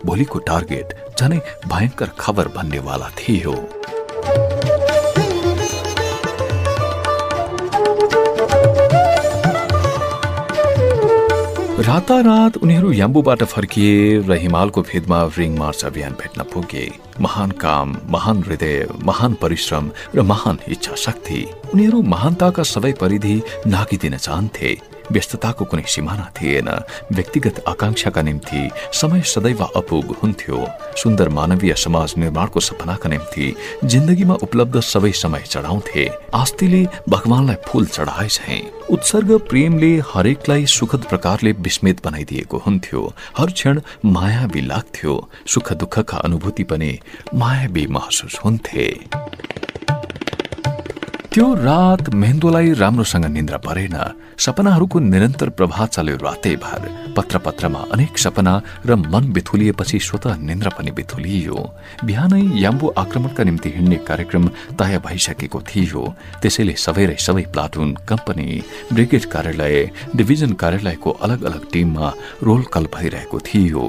भोलिको 0.07 0.39
टार्गेट 0.39 0.95
झनै 1.21 1.41
भयंकर 1.69 2.11
खबर 2.19 2.49
भन्नेवाला 2.49 3.09
थियो। 3.19 3.55
रातारात 11.81 12.57
उनीहरू 12.57 12.91
याम्बुबाट 12.93 13.43
फर्किए 13.43 14.29
र 14.29 14.37
हिमालको 14.37 14.83
फेदमा 14.83 15.21
रिङ 15.33 15.57
मार्च 15.59 15.85
अभियान 15.85 16.13
भेट्न 16.13 16.43
पुगे। 16.53 16.85
महान 17.21 17.51
काम 17.57 17.97
महान 18.11 18.43
हृदय 18.45 18.87
महान 19.05 19.35
परिश्रम 19.41 19.91
र 20.15 20.23
महान 20.23 20.59
इच्छा 20.69 20.95
शक्ति 21.05 21.41
उनीहरू 21.73 22.03
महानताका 22.05 22.63
सबै 22.69 22.93
परिधि 23.01 23.37
नागिदिन 23.67 24.17
चाहन्थे। 24.19 24.77
व्यस्तताको 25.13 25.65
कुनै 25.65 25.83
सिमाना 25.87 26.31
थिएन। 26.37 26.69
व्यक्तिगत 27.13 27.63
आकांक्षाका 27.69 28.23
निम्ति 28.23 28.71
समय 28.93 29.23
सदैव 29.27 29.63
अपुग 29.67 30.17
हुन्थ्यो। 30.23 30.67
सुन्दर 30.97 31.29
मानवीय 31.29 31.75
समाज 31.75 32.15
निर्माणको 32.19 32.61
सपनाका 32.61 33.09
निम्ति 33.09 33.55
जिन्दगीमा 33.85 34.35
उपलब्ध 34.43 34.81
सबै 34.81 35.13
समय 35.13 35.43
चढाउँथे। 35.47 36.09
आस्तीले 36.35 36.87
भगवानलाई 37.09 37.57
फूल 37.67 37.87
चढाए 37.87 38.29
उत्सर्ग 38.91 39.31
प्रेमले 39.49 39.91
हरेकलाई 40.07 40.67
सुखद 40.67 41.05
प्रकारले 41.05 41.53
विस्मित 41.53 42.05
बनाइदिएको 42.05 42.59
हुन्थ्यो। 42.59 43.03
हर 43.39 43.51
क्षण 43.51 43.81
मायावी 44.05 44.61
लाग्थ्यो। 44.61 45.15
सुख 45.47 45.73
दुःखका 45.73 46.19
अनुभूति 46.19 46.65
पनि 46.65 46.99
मायावी 47.35 47.87
महसुस 47.87 48.39
हुन्थे। 48.45 48.87
त्यो 51.31 51.47
रात 51.55 52.09
मेहेन्दोलाई 52.11 52.73
राम्रोसँग 52.75 53.25
निन्द्रा 53.31 53.59
परेन। 53.63 53.95
सपनाहरूको 54.35 54.99
निरन्तर 54.99 55.49
प्रभाव 55.55 55.87
चल्यो 55.87 56.17
रातैभर। 56.19 56.83
पत्र 57.15 57.39
पत्रमा 57.39 57.81
अनेक 57.95 58.19
सपना 58.19 58.55
र 58.83 58.95
मन 58.99 59.31
बिथुलिएपछि 59.31 59.99
स्वत 60.01 60.27
निन्द्रा 60.43 60.71
पनि 60.75 60.91
बिथुलियो। 60.91 61.55
बिहानै 62.03 62.43
याम्बु 62.59 62.87
आक्रमणका 62.99 63.43
निम्ति 63.47 63.71
हिँड्ने 63.71 63.97
कार्यक्रम 64.11 64.49
तय 64.75 64.99
भइसकेको 65.07 65.61
थियो। 65.71 66.03
त्यसैले 66.43 66.75
सबैलाई 66.75 67.23
सबै 67.23 67.45
प्लाटुन 67.55 67.95
कम्पनी 68.11 68.49
ब्रिगेड 68.93 69.25
कार्यालय 69.31 69.91
डिभिजन 70.17 70.53
कार्यालयको 70.59 71.11
अलग 71.23 71.43
अलग 71.47 71.71
टिममा 71.71 72.13
रोल 72.43 72.63
कल 72.75 72.85
भइरहेको 72.91 73.39
थियो। 73.39 73.85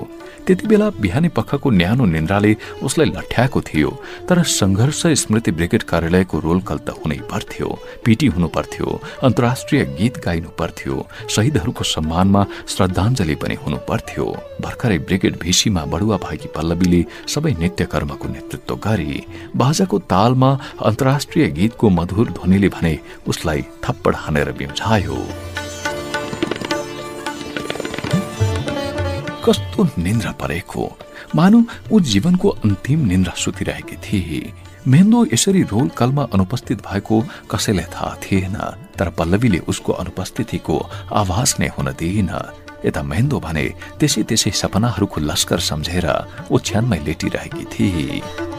त्यति 0.47 0.67
बेला 0.67 0.89
बिहानै 1.01 1.29
पखको 1.37 1.69
न्यानो 1.71 2.05
निन्द्राले 2.05 2.51
उसलाई 2.83 3.07
लठ्याएको 3.09 3.61
थियो 3.61 3.89
तर 4.29 4.41
संघर्ष 4.51 5.01
स्मृति 5.21 5.51
ब्रिगेड 5.57 5.83
कार्यालयको 5.91 6.39
रोल 6.45 6.59
कल 6.69 6.77
त 6.87 6.97
हुनै 6.97 7.19
पर्थ्यो 7.31 7.67
पिटी 8.05 8.27
हुनु 8.35 8.47
पर्थ्यो 8.55 8.87
अन्तर्राष्ट्रिय 9.27 9.83
गीत 9.99 10.17
गाइनु 10.25 10.49
पर्थ्यो 10.59 10.95
शहीदहरूको 11.35 11.83
सम्मानमा 11.93 12.41
श्रद्धाञ्जली 12.73 13.35
पनि 13.43 13.55
हुनु 13.63 13.77
पर्थ्यो। 13.89 14.25
भर्खरै 14.61 14.97
ब्रिगेड 15.07 15.39
भिसीमा 15.41 15.85
बढुवा 15.93 16.17
भएकी 16.25 16.49
पल्लवीले 16.55 17.01
सबै 17.33 17.53
नृत्य 17.61 17.85
कर्मको 17.93 18.27
नेतृत्व 18.33 18.75
गरे 18.85 19.21
बाजाको 19.61 19.99
तालमा 20.13 20.51
अन्तर्राष्ट्रिय 20.89 21.49
गीतको 21.59 21.89
मधुर 21.99 22.31
ध्वनिले 22.37 22.69
भने 22.75 22.93
उसलाई 23.27 23.61
थप्पड 23.83 24.15
हानेर 24.23 24.51
बिउझायो 24.59 25.17
कस्तो 29.45 29.83
निन्द्रा 29.97 30.31
परेको। 30.41 30.83
मानौ 31.35 31.59
ऊ 31.91 31.99
जीवनको 32.11 32.49
अन्तिम 32.65 32.99
निन्द्रा 33.07 33.33
सुतिरहेकी 33.33 33.95
थिए। 34.05 34.41
मेन्दो 34.87 35.19
यसरी 35.33 35.61
रोल 35.63 35.89
कलमा 35.97 36.23
अनुपस्थित 36.33 36.81
भएको 36.81 37.17
कसैलाई 37.51 37.85
थाहा 37.93 38.15
थिएन 38.23 38.57
तर 38.97 39.09
पल्लवीले 39.17 39.59
उसको 39.71 39.91
अनुपस्थितिको 39.93 40.75
आवाज 41.13 41.55
नै 41.59 41.67
हुन 41.77 41.87
दिइन 41.93 42.29
यता 42.85 43.01
मेहेन्दो 43.03 43.39
भने 43.39 43.65
त्यसै 43.99 44.21
त्यसै 44.29 44.51
सपनाहरूको 44.61 45.21
लस्कर 45.21 45.59
सम्झेर 45.61 46.07
ओछ्यानमै 46.51 46.99
लेटिरहेकी 47.05 47.65
थिए। 47.73 48.50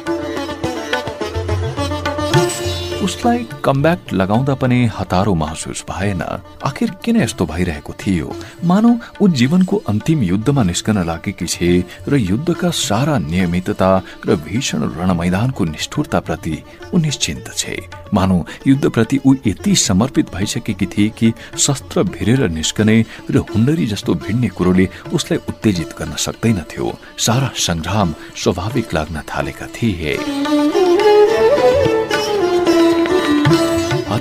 उसलाई 3.03 3.47
कमब्याक 3.65 4.13
लगाउँदा 4.13 4.55
पनि 4.55 4.79
हतारो 4.95 5.35
महसुस 5.35 5.85
भएन। 5.91 6.23
आखिर 6.65 6.91
किन 7.05 7.17
यस्तो 7.17 7.47
भइरहेको 7.47 7.93
थियो? 7.93 8.35
मानौ 8.65 8.91
ऊ 9.23 9.29
जीवनको 9.29 9.77
अन्तिम 9.89 10.23
युद्धमा 10.23 10.63
निस्कन 10.63 11.03
लागेकी 11.07 11.47
छे 11.47 11.71
र 12.09 12.17
युद्धका 12.17 12.71
सारा 12.71 13.19
नियमितता 13.19 13.91
र 14.27 14.37
भीषण 14.47 14.83
रण 14.99 15.13
मैदानको 15.19 15.65
निष्ठुरता 15.65 16.21
प्रति 16.21 16.63
ऊ 16.95 16.99
निश्चिन्त 16.99 17.53
छे। 17.57 17.77
मानौ 18.15 18.39
युद्धप्रति 18.67 19.21
ऊ 19.27 19.35
यति 19.47 19.75
समर्पित 19.79 20.35
भइसकेकी 20.35 20.87
थिए 20.87 21.09
कि 21.19 21.33
शस्त्र 21.59 22.03
भिरेर 22.05 22.49
निस्कने 22.51 22.97
र 23.31 23.45
हुन्डरी 23.51 23.87
जस्तो 23.87 24.15
भिड्ने 24.15 24.49
कुरोले 24.49 24.89
उसलाई 25.15 25.41
उत्तेजित 25.49 25.95
गर्न 25.99 26.15
सक्दैनथ्यो 26.19 26.93
सारा 27.19 27.51
संग्राम 27.59 28.15
स्वाभाविक 28.37 28.95
लाग्न 28.95 29.23
थालेका 29.29 29.67
थिए। 29.75 30.82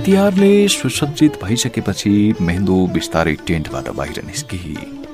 हतियारले 0.01 0.67
सुसज्जित 0.67 1.33
भइसकेपछि 1.41 2.11
मेहेन्दो 2.41 2.75
बिस्तारै 2.93 3.33
टेन्टबाट 3.47 3.89
बाहिर 3.95 4.23
निस्की। 4.25 4.57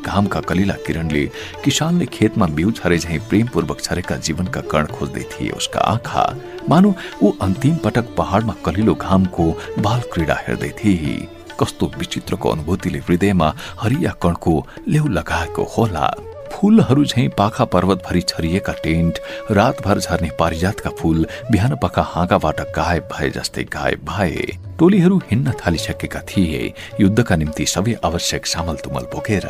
घामका 0.01 0.39
कलिला 0.41 0.73
किरणले 0.85 1.23
किसानले 1.63 2.05
खेतमा 2.07 2.45
बिउ 2.55 2.71
छरे 2.71 2.97
झैँ 2.97 3.19
प्रेमपूर्वक 3.27 3.81
छरेका 3.83 4.15
जीवनका 4.23 4.61
कण 4.71 4.85
खोज्दै 4.95 5.23
थिए 5.31 5.49
उसका 5.51 5.79
आँखा। 5.91 6.23
मानु 6.69 6.93
ऊ 7.21 7.31
अन्तिम 7.41 7.75
पटक 7.83 8.15
पहाडमा 8.17 8.53
कलिलो 8.65 8.93
घामको 8.95 9.45
बाल 9.79 10.01
क्रीडा 10.13 10.37
हेर्दै 10.47 10.69
थिए। 10.79 11.15
कस्तो 11.59 11.91
विचित्रको 11.97 12.49
अनुभूतिले 12.49 12.99
हृदयमा 12.99 13.53
हरिया 13.79 14.11
कणको 14.23 14.53
लेउ 14.87 15.07
लगाएको 15.17 15.63
होला। 15.73 16.05
फूलहरू 16.53 17.03
झैँ 17.05 17.27
पाखा 17.37 17.65
पर्वतभरि 17.75 18.21
छरिएका 18.29 18.73
टेन्ट 18.83 19.19
रातभर 19.51 19.99
झर्ने 19.99 20.29
पारिजातका 20.39 20.89
फूल 20.99 21.25
बिहान 21.51 21.75
पखा 21.83 22.01
हाँगाबाट 22.13 22.61
गायब 22.77 23.09
भए 23.11 23.29
जस्तै 23.35 23.63
गायब 23.75 24.05
भए। 24.09 24.47
टोलीहरू 24.79 25.17
हिँड्न 25.31 25.51
थालिसकेका 25.57 26.19
थिए। 26.29 26.73
युद्धका 27.01 27.35
निम्ति 27.35 27.65
सबै 27.65 27.93
आवश्यक 28.05 28.45
सामल 28.45 28.75
तुमल 28.75 29.03
बोकेर 29.13 29.45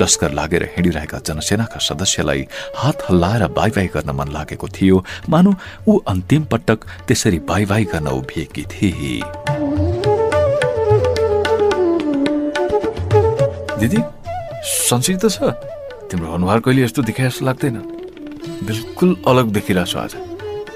लस्कर 0.00 0.32
लागेर 0.32 0.62
हिँडिरहेका 0.76 1.18
जनसेनाका 1.26 1.78
सदस्यलाई 1.78 2.46
हात 2.76 3.02
हल्लाएर 3.10 3.46
बाई 3.52 3.70
बाई 3.70 3.86
गर्न 3.94 4.10
मन 4.10 4.28
लागेको 4.32 4.68
थियो। 4.68 5.04
मानु 5.28 5.52
ऊ 5.88 5.98
अन्तिम 6.08 6.44
पटक 6.44 6.78
त्यसरी 7.08 7.38
बाई 7.50 7.64
बाई 7.66 7.84
गर्न 7.84 8.08
उभिएकी 8.08 8.62
थिए। 8.62 9.20
दिदी 13.80 14.00
सन्चै 14.88 15.14
त 15.16 15.28
छ? 15.28 15.52
तिम्रो 16.10 16.32
अनुहार 16.34 16.60
कहिले 16.60 16.82
यस्तो 16.84 17.02
देखाए 17.02 17.28
जस्तो 17.28 17.46
लाग्दैन? 17.46 17.76
बिल्कुल 18.66 19.16
अलग 19.28 19.46
देखिरहेछ 19.52 19.96
आज। 19.96 20.12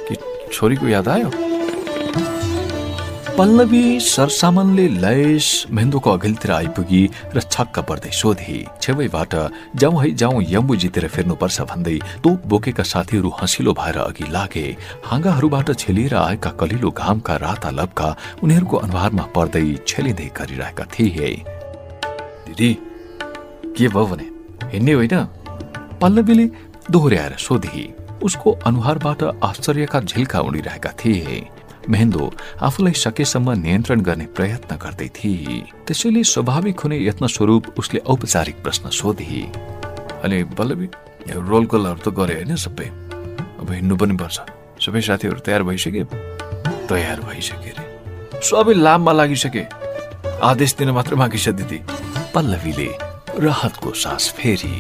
कि 0.09 0.14
छोरीको 0.52 0.88
याद 0.88 1.09
आयो? 1.09 1.43
पल्लवी 3.38 3.98
सरसामानले 4.00 4.86
लयस 5.02 5.46
मेन्दोको 5.74 6.10
अघिल्तिर 6.10 6.50
आइपुगी 6.52 7.00
र 7.34 7.40
छक्क 7.44 7.78
पर्दै 7.88 8.10
सोधे 8.14 8.58
छेउबाट 8.82 9.34
जाउँ 9.74 10.02
है 10.02 10.10
जाउँ 10.14 10.42
यम्बु 10.50 10.76
जितेर 10.76 11.06
फेर्नुपर्छ 11.10 11.60
भन्दै 11.70 11.98
तोप 12.24 12.46
बोकेका 12.46 12.82
साथीहरू 12.85 13.28
हँसिलो 13.40 13.72
भएर 13.74 13.98
अघि 13.98 14.26
लागे। 14.30 14.66
हाँगाहरूबाट 15.04 15.72
छेलिएर 15.74 16.14
आएका 16.14 16.50
कलिलो 16.60 16.90
घामका 16.92 17.37
राता 17.37 17.70
लपका 17.70 18.08
उनीहरूको 18.42 18.76
अनुहारमा 18.87 19.24
पर्दै 19.35 19.66
छेलिँदै 19.82 20.28
गरिरहेका 20.38 20.85
थिए। 20.94 21.30
दिदी 22.46 22.70
के 23.74 23.88
भयो 23.88 24.06
भने? 24.06 24.26
हिँड्ने 24.70 24.92
होइन? 24.92 25.14
पल्लवीले 25.98 26.46
दोहोऱ्याएर 26.90 27.35
सोधे। 27.38 27.85
उसको 28.22 28.50
अनुहारबाट 28.62 29.22
आश्चर्यका 29.42 30.00
झिल्का 30.02 30.40
उडिरहेका 30.40 30.92
थिए। 31.02 31.42
मेहेन्दो 31.90 32.32
आफूलाई 32.62 32.92
सकेसम्म 32.96 33.50
नियन्त्रण 33.60 34.00
गर्ने 34.00 34.26
प्रयत्न 34.37 34.76
गर्दै 34.76 35.08
थिए 35.16 35.60
त्यसैले 35.87 36.22
स्वाभाविक 36.24 36.80
हुने 36.80 36.98
यत्न 36.98 37.26
स्वरूप 37.26 37.64
उसले 37.78 38.00
औपचारिक 38.06 38.56
प्रश्न 38.62 38.90
सोधे। 38.90 39.42
अनि 40.24 40.42
पल्लवी 40.58 40.88
रोल 41.28 41.66
कलहरू 41.66 42.00
त 42.00 42.14
गरे 42.18 42.35
होइन 42.35 42.56
सबै। 42.56 42.88
अब 43.60 43.68
हिँड्नु 43.70 43.96
पनि 43.96 44.16
पर्छ। 44.16 44.37
सबै 44.80 45.00
साथीहरू 45.00 45.40
तयार 45.46 45.62
भइसके 45.62 46.02
तयार 46.88 47.20
भइसके 47.20 47.70
अरे 47.72 48.40
सबै 48.40 48.74
लाममा 48.76 49.12
लागिसके। 49.12 49.64
आदेश 50.42 50.74
दिन 50.78 50.90
मात्र 50.96 51.14
बाँकी 51.20 51.38
छ 51.38 51.48
दिदी। 51.60 51.78
पल्लवीले 52.35 52.90
राहतको 53.38 53.92
सास 53.94 54.32
फेरी। 54.37 54.74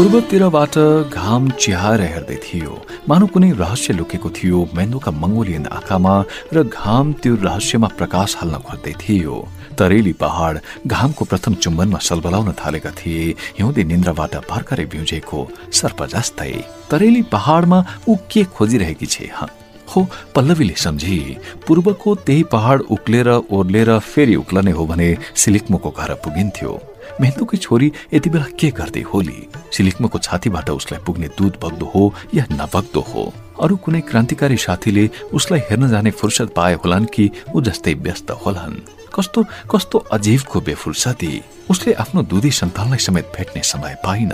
पूर्वतिरबाट 0.00 0.76
घाम 1.12 1.48
चिहाएर 1.60 2.00
हेर्दै 2.00 2.36
थियो। 2.40 2.72
मानव 3.08 3.26
कुनै 3.32 3.50
रहस्य 3.52 3.92
लुकेको 3.92 4.28
थियो। 4.32 4.58
मेन्दोका 4.72 5.10
मङ्गोलियन 5.12 5.66
आँखामा 5.68 6.14
र 6.56 6.62
घाम 6.64 7.12
त्यो 7.20 7.34
रहस्यमा 7.36 7.88
प्रकाश 8.00 8.36
हाल्न 8.40 8.56
खोज्दै 8.64 8.94
थियो। 8.96 9.34
तरेली 9.76 10.12
पहाड 10.16 10.60
घामको 10.88 11.24
प्रथम 11.24 11.54
चुम्बनमा 11.60 11.98
सलबलाउन 12.00 12.48
थालेका 12.56 12.90
थिए। 12.96 13.36
हिउँदे 13.60 13.84
निन्द्राबाट 13.92 14.34
भर्खरै 14.48 14.84
भ्युजेको 14.88 15.38
सर्प 15.68 16.00
जस्तै 16.16 16.52
तरेली 16.90 17.22
पहाडमा 17.28 17.84
ऊ 18.08 18.16
के 18.32 18.44
खोजिरहेकी 18.56 19.06
छे 19.06 19.28
हो? 19.36 20.00
पल्लवीले 20.34 20.80
सम्झी। 20.80 21.20
पूर्वको 21.66 22.14
त्यही 22.24 22.42
पहाड 22.48 22.88
उक्लेर 22.88 23.28
ओर्लेर 23.52 23.98
फेरि 24.00 24.34
उक्लने 24.42 24.72
हो 24.72 24.86
भने 24.86 25.16
सिलिक्मोको 25.36 25.90
घर 25.92 26.14
पुगिन्थ्यो। 26.24 26.72
मेहन्दुकी 27.20 27.56
छोरी 27.56 27.92
यति 28.14 28.30
बेला 28.30 28.46
के 28.58 28.70
गर्दै 28.70 29.02
होली? 29.02 29.38
सिलिक्मोको 29.72 30.18
छातीबाट 30.18 30.70
उसलाई 30.70 31.00
पुग्ने 31.06 31.28
दुध 31.38 31.58
बग्दो 31.62 31.86
हो 31.94 32.02
या 32.34 32.44
नबग्दो 32.52 33.00
हो? 33.00 33.32
अरू 33.62 33.76
कुनै 33.76 34.00
क्रान्तिकारी 34.00 34.56
साथीले 34.56 35.10
उसलाई 35.32 35.60
हेर्न 35.60 35.88
जाने 35.88 36.10
फुर्सद 36.10 36.48
पाए 36.56 36.74
होलान् 36.74 37.12
कि 37.14 37.30
ऊ 37.54 37.60
जस्तै 37.60 37.94
व्यस्त 37.94 38.30
होलान्? 38.30 38.76
कस्तो 39.14 39.44
कस्तो 39.70 39.98
अजीवको 39.98 40.60
बेफुर्सदी? 40.60 41.32
उसले 41.70 41.92
आफ्नो 41.92 42.22
दुधी 42.22 42.50
सन्तानलाई 42.50 42.98
समेत 42.98 43.32
भेट्ने 43.36 43.62
समय 43.62 43.96
पाइन। 44.04 44.32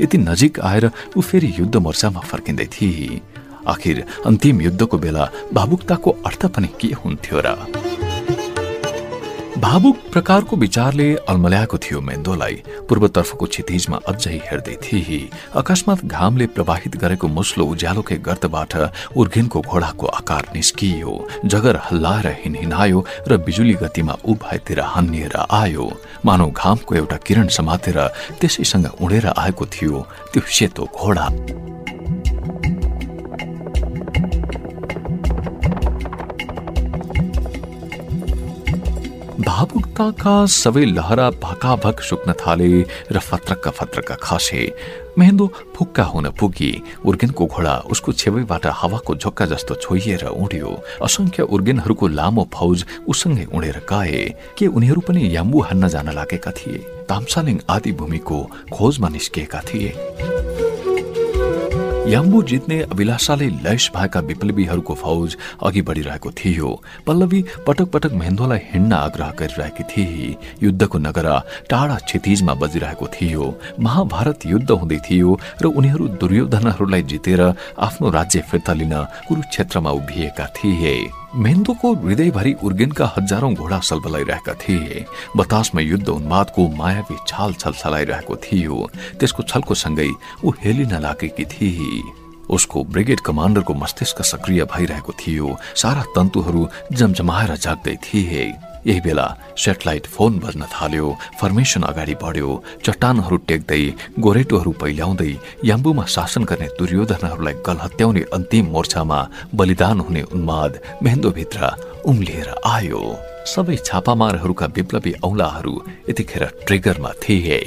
यति 0.00 0.18
नजिक 0.18 0.60
आएर 0.60 0.90
ऊ 1.16 1.20
फेरि 1.20 1.54
युद्ध 1.58 1.76
मोर्चामा 1.76 2.20
फर्किँदै 2.20 2.66
थिए 2.66 3.20
आखिर 3.66 4.04
अन्तिम 4.26 4.60
युद्धको 4.60 4.98
बेला 4.98 5.30
भावुकताको 5.52 6.10
अर्थ 6.26 6.46
पनि 6.46 6.68
के 6.80 6.88
हुन्थ्यो 6.94 7.40
र? 7.40 7.95
भावुक 9.56 9.96
प्रकारको 10.12 10.56
विचारले 10.56 11.04
अल्मल्याएको 11.28 11.76
थियो 11.78 12.00
मेन्दोलाई। 12.00 12.54
पूर्वतर्फको 12.88 13.46
क्षितिजमा 13.46 13.96
अझै 14.08 14.36
हेर्दै 14.44 14.74
थिए। 14.84 15.20
अकस्मात 15.56 16.04
घामले 16.04 16.46
प्रवाहित 16.52 16.96
गरेको 17.00 17.28
मुस्लो 17.28 17.64
उज्यालोकै 17.64 18.16
गर्तबाट 18.20 18.72
उर्घिनको 19.16 19.60
घोडाको 19.60 20.06
आकार 20.20 20.44
निस्कियो। 20.54 21.12
जगर 21.46 21.76
हल्लाएर 21.88 22.26
हिनहिनायो 22.44 23.04
र 23.28 23.36
बिजुली 23.40 23.74
गतिमा 23.80 24.14
उभयतिर 24.28 24.80
हन्निएर 24.92 25.36
आयो। 25.48 25.84
मानव 26.24 26.50
घामको 26.52 26.94
एउटा 26.94 27.16
किरण 27.16 27.48
समातेर 27.48 27.98
त्यसैसँग 28.36 28.86
उडेर 29.00 29.26
आएको 29.32 29.64
थियो। 29.72 30.06
त्यो 30.32 30.42
सेतो 30.52 30.84
घोडा। 30.92 31.26
भावुकताका 39.40 40.34
सबै 40.46 40.84
लहरा 40.84 41.30
भकाभक 41.30 42.00
सुक्न 42.00 42.32
थाले 42.32 42.68
र 43.12 43.18
फत्रक्क 43.18 43.68
फत्रक्क 43.68 44.12
खसे। 44.22 44.62
मेहेन्दो 45.18 45.46
फुक्का 45.76 46.04
हुन 46.04 46.30
पुगी। 46.30 46.72
उर्गेनको 47.04 47.46
घोडा 47.46 47.74
उसको 47.90 48.12
छेवैबाट 48.12 48.66
हावाको 48.66 49.14
झोक्का 49.14 49.46
जस्तो 49.46 49.74
छोइएर 49.74 50.24
उड्यो। 50.26 50.70
असंख्य 51.02 51.42
उर्गेनहरूको 51.42 52.06
लामो 52.08 52.48
फौज 52.54 52.84
उसँगै 53.08 53.44
उडेर 53.52 53.78
गए। 53.92 54.24
के 54.58 54.66
उनीहरू 54.66 55.00
पनि 55.00 55.36
याम्बु 55.36 55.60
हान्न 55.60 55.88
जान 55.88 56.08
लागेका 56.14 56.50
थिए? 56.50 56.78
तामसालिङ 57.08 57.60
आदि 57.70 57.92
भूमिको 57.92 58.38
खोजमा 58.72 59.08
निस्किएका 59.08 59.60
थिए। 59.60 59.92
याम्बु 62.06 62.42
जित्ने 62.42 62.80
अभिलाषाले 62.82 63.46
लैस 63.62 63.90
भएका 63.94 64.20
विप्लवीहरूको 64.28 64.94
फौज 64.94 65.36
अघि 65.66 65.82
बढिरहेको 65.82 66.30
थियो। 66.30 66.68
पल्लवी 67.06 67.42
पटक 67.66 67.90
पटक 67.90 68.12
मेहेन्दोलाई 68.12 68.58
हिँड्न 68.72 68.92
आग्रह 68.94 69.30
गरिरहेकी 69.40 69.84
थिए 69.90 70.36
युद्धको 70.62 70.98
नगरा 70.98 71.34
टाढा 71.70 71.96
क्षितिजमा 72.06 72.54
बजिरहेको 72.62 73.06
थियो। 73.10 73.44
महाभारत 73.80 74.46
युद्ध 74.46 74.70
हुँदै 74.70 74.98
थियो 75.10 75.38
र 75.62 75.66
उनीहरू 75.66 76.08
दुर्योधनहरूलाई 76.22 77.02
जितेर 77.02 77.42
आफ्नो 77.42 78.10
राज्य 78.10 78.40
फिर्ता 78.50 78.72
लिन 78.72 78.94
कुरुक्षेत्रमा 79.26 79.90
उभिएका 79.90 80.46
थिए। 80.56 80.94
मेन्दोको 81.36 81.92
हृदयभरि 81.94 82.52
उर्गेनका 82.64 83.06
हजारौं 83.16 83.52
घोडा 83.54 83.78
सलबलाइरहेका 83.80 84.52
थिए। 84.54 85.04
बतासमा 85.36 85.80
युद्ध 85.80 86.08
उन्मादको 86.08 86.68
मायावी 86.76 87.16
छाल 87.28 87.52
छल 87.60 87.72
छलाइरहेको 87.72 88.36
थियो। 88.36 88.78
त्यसको 89.20 89.42
छलको 89.42 89.74
सँगै 89.74 90.08
ऊ 90.44 90.50
हेलिन 90.64 90.96
लागेकी 90.96 91.44
थिए। 91.44 92.02
उसको 92.48 92.84
ब्रिगेड 92.84 93.20
कमान्डरको 93.20 93.74
मस्तिष्क 93.74 94.22
सक्रिय 94.22 94.64
भइरहेको 94.64 95.12
थियो। 95.12 95.56
सारा 95.76 96.02
तन्तुहरू 96.16 96.68
जमजमाएर 96.92 97.56
जाग्दै 97.56 97.96
थिए। 97.96 98.44
यही 98.86 99.00
बेला 99.00 99.26
सेटेलाइट 99.58 100.06
फोन 100.14 100.38
बज्न 100.38 100.62
थाल्यो 100.72 101.06
फर्मेसन 101.40 101.82
अगाडि 101.90 102.14
बढ्यो 102.22 102.50
चट्टानहरू 102.86 103.36
टेक्दै 103.50 103.82
गोरेटोहरू 104.24 104.72
पहिल्याउँदै 104.82 105.32
याम्बुमा 105.70 106.04
शासन 106.14 106.44
गर्ने 106.50 106.68
दुर्योधनहरूलाई 106.78 107.54
गल 107.66 107.78
हत्याउने 107.84 108.22
अन्तिम 108.36 108.66
मोर्चामा 108.76 109.18
बलिदान 109.58 110.00
हुने 110.06 110.22
उन्माद 110.34 110.72
मेहेन्दोभित्र 111.02 111.60
उम्लिएर 112.10 112.48
आयो। 112.74 113.02
सबै 113.54 113.76
छापामारहरूका 113.88 114.66
विप्लवी 114.76 115.12
औलाहरू 115.26 115.74
यतिखेर 116.08 116.44
ट्रिगरमा 116.66 117.10
थिए। 117.22 117.60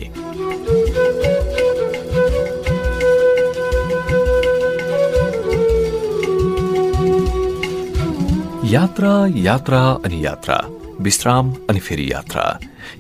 यात्रा 8.71 9.13
यात्रा 9.43 9.79
अनि 10.05 10.25
यात्रा। 10.25 10.57
विश्राम 11.01 11.53
अनि 11.69 11.79
फेरि 11.79 12.11
यात्रा 12.11 12.43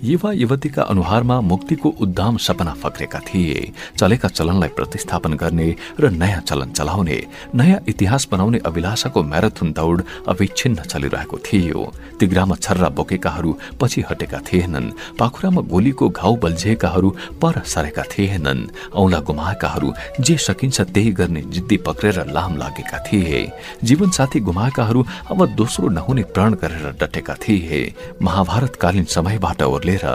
युवा 0.03 0.31
युवतीका 0.33 0.83
अनुहारमा 0.83 1.39
मुक्तिको 1.41 1.89
उद्दाम 2.01 2.37
सपना 2.37 2.73
फक्रेका 2.73 3.19
थिए। 3.19 3.71
चलेका 3.97 4.27
चलनलाई 4.29 4.69
प्रतिस्थापन 4.69 5.33
गर्ने 5.33 5.75
र 5.99 6.09
नयाँ 6.11 6.41
चलन 6.41 6.71
चलाउने 6.71 7.17
नयाँ 7.55 7.79
इतिहास 7.87 8.27
बनाउने 8.31 8.57
अभिलाषाको 8.65 9.23
म्याराथुन 9.23 9.71
दौड 9.73 10.03
अविच्छिन्न 10.27 10.83
चलिरहेको 10.83 11.37
थियो। 11.37 11.81
तिग्रामा 12.19 12.55
छर्रा 12.55 12.89
बोकेकाहरू 12.89 13.51
पछि 13.81 14.03
हटेका 14.09 14.39
थिएनन्। 14.47 14.91
पाखुरामा 15.19 15.61
गोलीको 15.61 16.09
घाउ 16.09 16.35
बल्झिएकाहरू 16.35 17.09
पर 17.41 17.61
सरेका 17.65 18.03
थिएनन्। 18.11 18.67
औला 18.93 19.19
गुमाएकाहरू 19.19 19.93
जे 20.19 20.37
सकिन्छ 20.37 20.81
त्यही 20.81 21.11
गर्ने 21.11 21.41
जिद्दी 21.53 21.77
पक्रेर 21.77 22.25
लाम 22.31 22.57
लागेका 22.57 22.97
थिए। 23.07 23.39
जीवनसाथी 23.83 24.39
गुमाएकाहरू 24.39 25.05
अब 25.31 25.45
दोस्रो 25.55 25.87
नहुने 25.89 26.23
प्रण 26.33 26.53
गरेर 26.53 26.85
डटेका 27.01 27.35
थिए। 27.43 27.79
महाभारतकालीन 28.21 29.05
समयबाट 29.05 29.61
ओर्लेर 29.79 30.05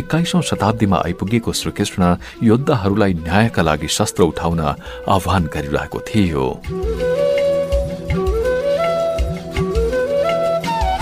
एक्काइसौं 0.00 0.40
शताब्दीमा 0.50 0.98
आइपुगेको 1.04 1.52
श्रीकृष्ण 1.52 2.02
योद्धाहरूलाई 2.42 3.12
न्यायका 3.20 3.62
लागि 3.62 3.88
शस्त्र 3.88 4.22
उठाउन 4.32 4.60
आह्वान 4.60 5.42
गरिरहेको 5.52 5.98
थियो। 6.08 6.44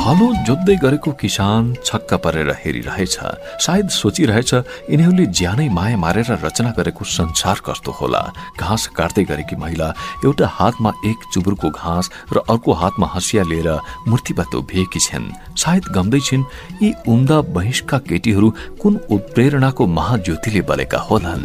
हलो 0.08 0.26
जोत्दै 0.48 0.74
गरेको 0.80 1.10
किसान 1.20 1.64
छक्क 1.84 2.14
परेर 2.24 2.50
हेरिरहेछ। 2.60 3.16
सायद 3.60 3.88
सोचिरहेछ 3.92 4.52
यिनीहरूले 4.88 5.26
ज्यानै 5.36 5.68
माया 5.68 5.96
मारेर 6.04 6.30
रचना 6.44 6.70
गरेको 6.78 7.04
संसार 7.04 7.60
कस्तो 7.60 7.92
होला? 7.92 8.22
घाँस 8.56 8.86
काट्दै 8.96 9.24
गरेकी 9.28 9.56
महिला 9.60 9.88
एउटा 10.24 10.46
हातमा 10.48 10.90
एक 11.04 11.28
चुबुरको 11.32 11.68
घाँस 11.68 12.10
र 12.32 12.40
अर्को 12.48 12.72
हातमा 12.72 13.06
हँसिया 13.14 13.42
लिएर 13.52 13.68
मूर्तिबद्ध 14.08 14.54
उभिएकी 14.56 15.00
छिन्। 15.06 15.28
सायद 15.60 15.92
गम्दैछिन् 15.92 16.48
यी 16.82 16.88
उम्दा 17.04 17.40
बहिष्का 17.52 17.98
केटीहरू 18.08 18.48
कुन 18.80 19.00
उत्प्रेरणाको 19.12 19.86
महाज्योतिले 19.98 20.60
बलेका 20.64 20.98
होलान्। 21.04 21.44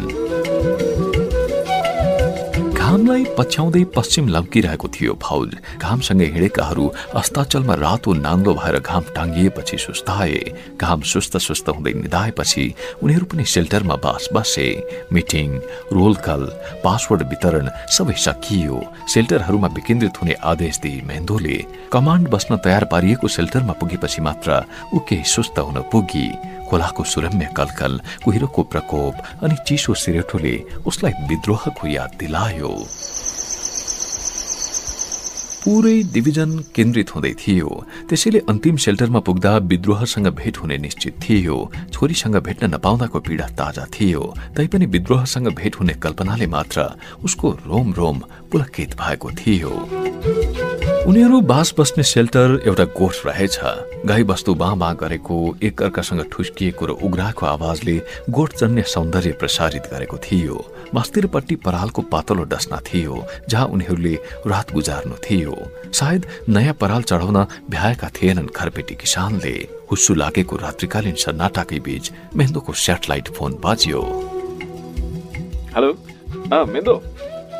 घामलाई 2.94 3.24
पछ्याउँदै 3.34 3.82
पश्चिम 3.90 4.28
लम्किरहेको 4.30 4.88
थियो 4.94 5.12
फौज। 5.18 5.50
घामसँगै 5.82 6.26
हिँडेकाहरू 6.30 6.84
अस्ताचलमा 7.18 7.74
रातो 7.82 8.10
नाङ्लो 8.22 8.52
भएर 8.54 8.78
घाम 8.78 9.02
टाङ्गिएपछि 9.18 9.78
सुस्ताए। 9.82 10.78
घाम 10.78 11.00
सुस्त 11.02 11.34
सुस्त 11.42 11.68
हुँदै 11.74 11.92
निधाएपछि 12.06 12.64
उनीहरू 13.02 13.26
पनि 13.26 13.44
सेल्टरमा 13.50 13.96
बास 13.98 14.28
बसे। 14.30 14.68
मिटिङ 15.10 15.48
रोल 15.90 16.14
कल 16.22 16.42
पासवर्ड 16.86 17.22
वितरण 17.34 17.66
सबै 17.90 18.14
सकियो। 18.14 18.78
सेल्टरहरूमा 19.10 19.68
विकेन्द्रित 19.74 20.14
हुने 20.22 20.34
आदेश 20.54 20.78
दिए 20.78 21.02
मेन्दोले 21.02 21.58
कमान्ड 21.90 22.30
बस्न 22.30 22.62
तयार 22.62 22.84
पारिएको 22.94 23.26
सेल्टरमा 23.26 23.74
पुगेपछि 23.74 24.22
मात्र 24.22 24.62
ऊ 24.94 24.98
केही 25.02 25.26
सुस्त 25.34 25.58
हुन 25.58 25.82
पुगी। 25.90 26.28
खोलाको 26.74 27.02
सुरम्य 27.06 27.48
कलकल 27.56 27.92
कुहिरोको 28.24 28.62
प्रकोप 28.66 29.14
अनि 29.46 29.56
चिसो 29.66 29.94
सिरेटोले 29.94 30.54
उसलाई 30.90 31.12
विद्रोहको 31.30 31.86
याद 31.88 32.10
दिलायो। 32.18 32.72
पुरै 35.62 35.96
डिभिजन 36.12 36.50
केन्द्रित 36.74 37.14
हुँदै 37.14 37.32
थियो। 37.40 37.70
त्यसैले 38.10 38.38
अन्तिम 38.50 38.76
सेल्टरमा 38.84 39.20
पुग्दा 39.22 39.52
विद्रोहसँग 39.70 40.28
भेट 40.34 40.56
हुने 40.58 40.76
निश्चित 40.78 41.14
थियो। 41.22 41.56
छोरीसँग 41.94 42.36
भेट्न 42.42 42.74
नपाउँदाको 42.74 43.18
पीडा 43.22 43.46
ताजा 43.54 43.84
थियो। 43.94 44.22
तैपनि 44.56 44.86
विद्रोहसँग 44.98 45.48
भेट 45.54 45.80
हुने 45.80 45.94
कल्पनाले 46.04 46.46
मात्र 46.50 46.90
उसको 47.24 47.50
रोम 47.70 47.92
रोम 47.94 48.18
पुलकित 48.50 48.90
भएको 48.98 49.30
थियो। 49.30 49.72
उनीहरू 51.04 51.40
बास 51.42 51.74
बस्ने 51.78 52.02
सेल्टर 52.02 52.62
एउटा 52.66 52.84
गोठ 52.96 53.14
रहेछ। 53.26 53.58
गाई 54.08 54.22
वस्तु 54.24 54.54
बाँ 54.54 54.76
बाँ 54.78 54.94
गरेको 54.96 55.36
एक 55.62 55.82
अर्कासँग 55.82 56.22
ठुस्किएको 56.32 56.86
र 56.86 56.90
उग्राको 57.04 57.46
आवाजले 57.46 57.96
गोठ 58.30 58.54
जन्य 58.56 58.82
सौन्दर्य 58.88 59.32
प्रसारित 59.36 59.84
गरेको 59.92 60.16
थियो। 60.16 60.56
मास्तिरपट्टि 60.94 61.56
परालको 61.60 62.02
पातलो 62.08 62.44
डस्ना 62.48 62.80
थियो 62.88 63.24
जहाँ 63.48 63.66
उनीहरूले 63.68 64.14
रात 64.48 64.72
गुजार्नु 64.72 65.16
थियो। 65.20 65.54
सायद 65.92 66.26
नयाँ 66.48 66.74
पराल 66.80 67.02
चढाउन 67.02 67.38
भ्याएका 67.68 68.08
थिएनन् 68.16 68.48
घरपेटी 68.48 68.94
किसानले। 68.96 69.54
हुस्सु 69.90 70.14
लागेको 70.14 70.56
रात्रिकालीन 70.56 71.16
सन्नाटाकै 71.20 71.78
बीच 71.84 72.04
मेन्दोको 72.32 72.72
सेटेलाइट 72.72 73.28
फोन 73.36 73.60
बाजियो। 73.60 74.00
हेलो? 75.76 75.90
मेन्दो। 76.64 76.96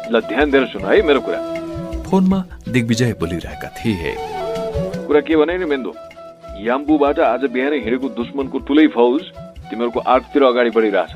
ल 0.08 0.20
ध्यान 0.32 0.50
दिएर 0.50 0.66
सुन 0.72 0.84
है 0.88 1.02
मेरो 1.02 1.20
कुरा। 1.20 1.63
फोनमा 2.04 2.38
दिग्विजय 2.68 3.12
बोलिरहेका 3.20 3.68
थिए। 3.78 4.14
कुरा 5.06 5.20
के 5.20 5.36
भने 5.36 5.56
नि 5.58 5.66
मेन्दो? 5.66 5.92
याम्बुबाट 6.60 7.18
आज 7.20 7.44
बिहानै 7.52 7.78
हिँडेको 7.84 8.08
दुश्मनको 8.18 8.58
ठुलै 8.66 8.86
फौज 8.94 9.22
तिमीहरूको 9.70 10.00
आर्कतिर 10.00 10.42
अगाडि 10.42 10.70
बढिरहेछ। 10.70 11.12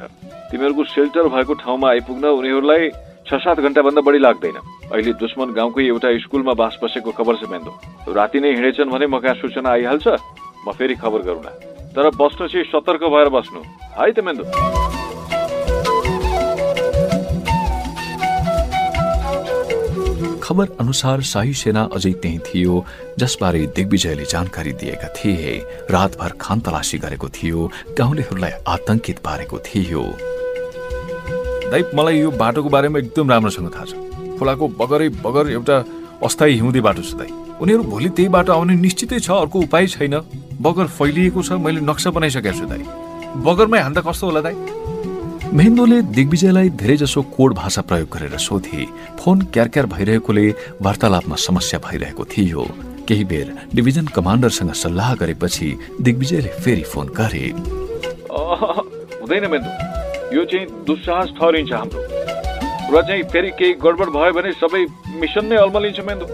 तिमीहरूको 0.51 0.85
सेल्टर 0.85 1.29
भएको 1.29 1.55
ठाउँमा 1.63 1.89
आइपुग्न 1.89 2.25
उनीहरूलाई 2.41 2.89
छ 3.29 3.41
सात 3.45 3.61
घन्टाभन्दा 3.61 4.01
बढी 4.01 4.19
लाग्दैन। 4.19 4.57
अहिले 4.93 5.13
दुश्मन 5.21 5.53
गाउँकै 5.53 5.85
एउटा 5.87 6.09
स्कुलमा 6.25 6.53
बास 6.57 6.79
बसेको 6.83 7.11
खबर 7.13 7.37
छ 7.37 7.51
मेन्दो। 7.53 7.73
राति 8.17 8.41
नै 8.41 8.53
हिँडेछन् 8.57 8.91
भने 8.91 9.07
म 9.07 9.19
कहाँ 9.21 9.35
सूचना 9.45 9.71
आइहाल्छ 9.71 10.07
म 10.65 10.73
फेरि 10.73 10.95
खबर 10.97 11.21
गरौँला। 11.29 11.53
तर 11.93 12.09
बस्नु 12.17 12.49
चाहिँ 12.49 12.65
सतर्क 12.73 13.03
भएर 13.05 13.29
बस्नु। 13.29 13.61
है 13.97 14.13
त 14.13 14.25
मेन्दो? 14.25 14.45
खबर 20.49 20.69
अनुसार 20.81 21.21
शाही 21.29 21.53
सेना 21.53 21.83
अझै 21.93 22.13
त्यही 22.25 22.39
थियो 22.41 22.75
जसबारे 23.21 23.67
दिग्विजयले 23.77 24.25
जानकारी 24.25 24.73
दिएका 24.81 25.09
थिए। 25.17 25.53
रातभर 25.91 26.33
खान 26.41 26.61
तलासी 26.65 26.99
गरेको 26.99 27.29
थियो 27.29 27.61
गाउँलेहरूलाई 27.99 28.53
आतंकित 28.67 29.19
पारेको 29.21 29.59
थियो। 29.69 30.03
दाइ 31.69 31.83
मलाई 31.93 32.19
यो 32.19 32.31
बाटोको 32.41 32.69
बारेमा 32.69 32.99
एकदम 32.99 33.31
राम्रोसँग 33.31 33.69
थाहा 33.77 33.85
छ। 33.85 33.93
खोलाको 34.41 34.69
बगरै 34.81 35.09
बगर 35.21 35.51
एउटा 35.53 35.77
अस्थायी 36.25 36.55
हिउँदी 36.55 36.81
बाटो 36.81 37.03
छ 37.03 37.21
दाइ 37.21 37.31
उनीहरू 37.61 37.83
भोलि 37.93 38.09
त्यही 38.17 38.29
बाटो 38.33 38.53
आउने 38.53 38.75
निश्चितै 38.81 39.21
छ 39.21 39.31
अर्को 39.45 39.69
उपाय 39.69 39.87
छैन। 39.87 40.17
बगर 40.65 40.87
फैलिएको 40.97 41.43
छ 41.45 41.61
मैले 41.61 41.85
नक्सा 41.85 42.09
बनाइसकेको 42.17 42.57
छु 42.57 42.67
दाइ 42.73 42.83
बगरमै 43.45 43.81
हान्दा 43.85 44.01
कस्तो 44.01 44.25
होला 44.27 44.41
दाइ 44.49 44.57
महेन्द्रले 45.49 46.01
दिग्विजयलाई 46.13 46.69
धेरैजसो 46.71 47.23
कोड 47.35 47.53
भाषा 47.55 47.83
प्रयोग 47.89 48.09
गरेर 48.15 48.37
सोधे 48.39 48.85
फोन 49.19 49.41
क्यार 49.55 49.87
भइरहेकोले 49.87 50.47
वार्तालापमा 50.83 51.37
समस्या 51.39 51.79
भइरहेको 51.85 52.25
थियो। 52.25 52.65
केही 53.09 53.25
बेर 53.25 53.55
डिभिजन 53.75 54.07
कमान्डरसँग 54.17 54.73
सल्लाह 54.83 55.15
गरेपछि 55.15 55.69
दिग्विजयले 56.05 56.51
फेरि 56.61 56.83
फोन 56.93 57.07
गरे। 57.17 57.47
हुँदैन 58.29 59.45
मेन्दु 59.51 60.37
यो 60.37 60.45
चाहिँ 60.45 60.67
दुस्साहस 60.85 61.31
ठहरिन्छ 61.41 61.73
हाम्रो। 61.73 62.01
र 62.93 63.03
चाहिँ 63.09 63.23
फेरि 63.33 63.51
केही 63.59 63.73
गडबड 63.81 64.09
भयो 64.17 64.33
भने 64.37 64.53
सबै 64.61 64.85
मिसन 65.17 65.45
नै 65.49 65.57
अल्मलिन्छ 65.65 66.01
मेन्दु 66.09 66.27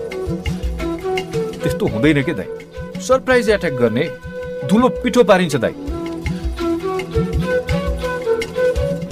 त्यस्तो 1.62 1.87
हुँदैन 1.95 2.23
के 2.23 2.35
दाइ 2.35 2.49
सरप्राइज 3.07 3.51
एट्याक 3.51 3.75
गर्ने। 3.79 4.05
धुलो 4.69 4.89
पिठो 5.03 5.23
पारिन्छ 5.31 5.57
दाइ 5.57 5.75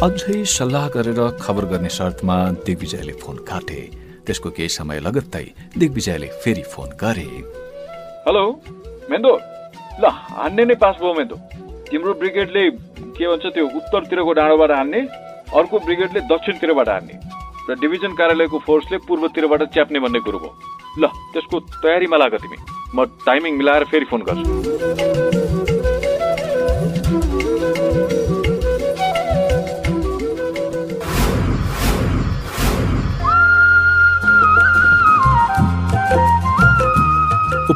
अझै 0.03 0.37
सल्लाह 0.51 0.87
गरेर 0.95 1.19
खबर 1.41 1.65
गर्ने 1.73 1.91
शर्तमा 1.97 2.37
दिग्विजयले 2.67 3.13
फोन 3.23 3.37
काटे। 3.49 3.81
त्यसको 4.27 4.51
केही 4.57 4.71
समय 4.77 4.99
लगत्तै 5.07 5.45
दिग्विजयले 5.79 6.29
फेरि 6.43 6.65
फोन 6.73 6.89
गरे। 7.03 7.27
हेलो 8.27 8.43
मेन्दो। 9.11 9.33
ल 10.03 10.05
हान्ने 10.39 10.65
नै 10.71 10.75
पास 10.83 10.97
भयो 11.03 11.13
मेन्दो। 11.19 11.37
तिम्रो 11.91 12.15
ब्रिगेडले 12.23 12.65
के 13.15 13.25
भन्छ 13.31 13.45
त्यो 13.55 13.67
उत्तरतिरको 13.79 14.33
डाँडोबाट 14.41 14.71
हान्ने 14.79 15.01
अर्को 15.61 15.79
ब्रिगेडले 15.87 16.21
दक्षिणतिरबाट 16.33 16.89
हान्ने 16.95 17.15
र 17.71 17.79
डिभिजन 17.83 18.19
कार्यालयको 18.19 18.59
फोर्सले 18.67 18.99
पूर्वतिरबाट 19.07 19.63
च्याप्ने 19.71 19.99
भन्ने 20.03 20.21
कुरो 20.27 20.39
भयो। 20.43 20.53
ल 20.99 21.15
त्यसको 21.31 21.57
तयारीमा 21.79 22.17
लाग 22.23 22.35
तिमी। 22.43 22.59
म 22.97 23.07
टाइमिङ 23.23 23.53
मिलाएर 23.63 23.85
फेरि 23.95 24.11
फोन 24.11 24.27
गर्छु। 24.27 25.42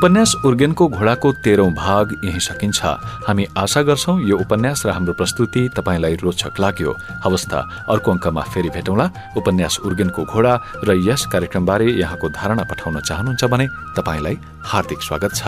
उपन्यास 0.07 0.35
उर्गेनको 0.47 0.87
घोडाको 0.89 1.31
तेह्रौं 1.43 1.71
भाग 1.75 2.15
यही 2.25 2.41
सकिन्छ। 2.41 2.79
हामी 3.27 3.45
आशा 3.59 3.81
गर्छौ 3.83 4.13
यो 4.23 4.37
उपन्यास 4.39 4.87
र 4.87 4.91
हाम्रो 4.95 5.13
प्रस्तुति 5.19 5.63
तपाईँलाई 5.75 6.15
रोचक 6.23 6.61
लाग्यो। 6.63 6.93
अवस्था 7.27 7.59
अर्को 7.91 8.11
अङ्कमा 8.13 8.43
फेरि 8.55 8.71
भेटौँला। 8.71 9.07
उपन्यास 9.35 9.79
उर्गेनको 9.83 10.23
घोडा 10.25 10.55
र 10.87 10.95
यस 11.11 11.27
कार्यक्रमबारे 11.27 11.87
यहाँको 11.99 12.27
धारणा 12.39 12.65
पठाउन 12.71 13.01
चाहनुहुन्छ 13.03 13.45
भने 13.51 13.67
तपाईँलाई 13.99 14.37
हार्दिक 14.63 15.01
स्वागत 15.03 15.33
छ। 15.35 15.43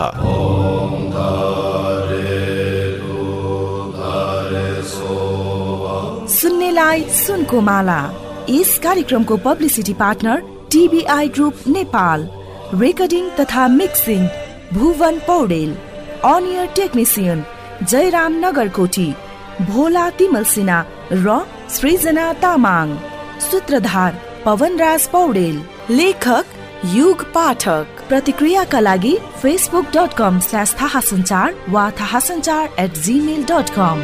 सुन्नेलाई 6.35 6.99
सुनको 7.15 7.61
माला। 7.61 7.99
यस 8.49 8.71
कार्यक्रमको 8.83 9.37
publicity 9.47 9.93
partner 9.95 10.37
TBI 10.67 11.27
group 11.31 11.55
Nepal. 11.79 12.19
Recording 12.75 13.23
तथा 13.39 13.67
मिक्सिङ 13.79 14.27
भुवन 14.73 15.17
पौडेल 15.19 15.71
अनियर 16.25 16.65
टेक्निसियन 16.75 17.43
जयराम 17.83 18.33
नगरकोटी, 18.45 19.07
भोला 19.61 20.09
तिमल 20.09 20.43
सिन्हा, 20.43 20.79
र 21.13 21.37
सृजना 21.69 22.33
तामाङ, 22.33 22.93
सूत्रधार 23.41 24.19
पवनराज 24.45 25.07
पौडेल, 25.07 25.57
लेखक 25.89 26.45
युग 26.85 27.23
पाठक। 27.33 28.05
प्रतिक्रियाका 28.09 28.79
लागि 28.79 29.17
फेसबुक 29.41 29.85
डट 29.95 30.13
कम 30.13 30.39
स्ल्यास 30.39 30.75
थाहा 30.81 30.99
सञ्चार 30.99 31.55
वा 31.69 31.89
थाहा 31.99 32.19
सञ्चार 32.19 32.69
एट 32.79 32.93
जिमेल 33.05 33.43
डट 33.43 33.69
कम 33.69 33.97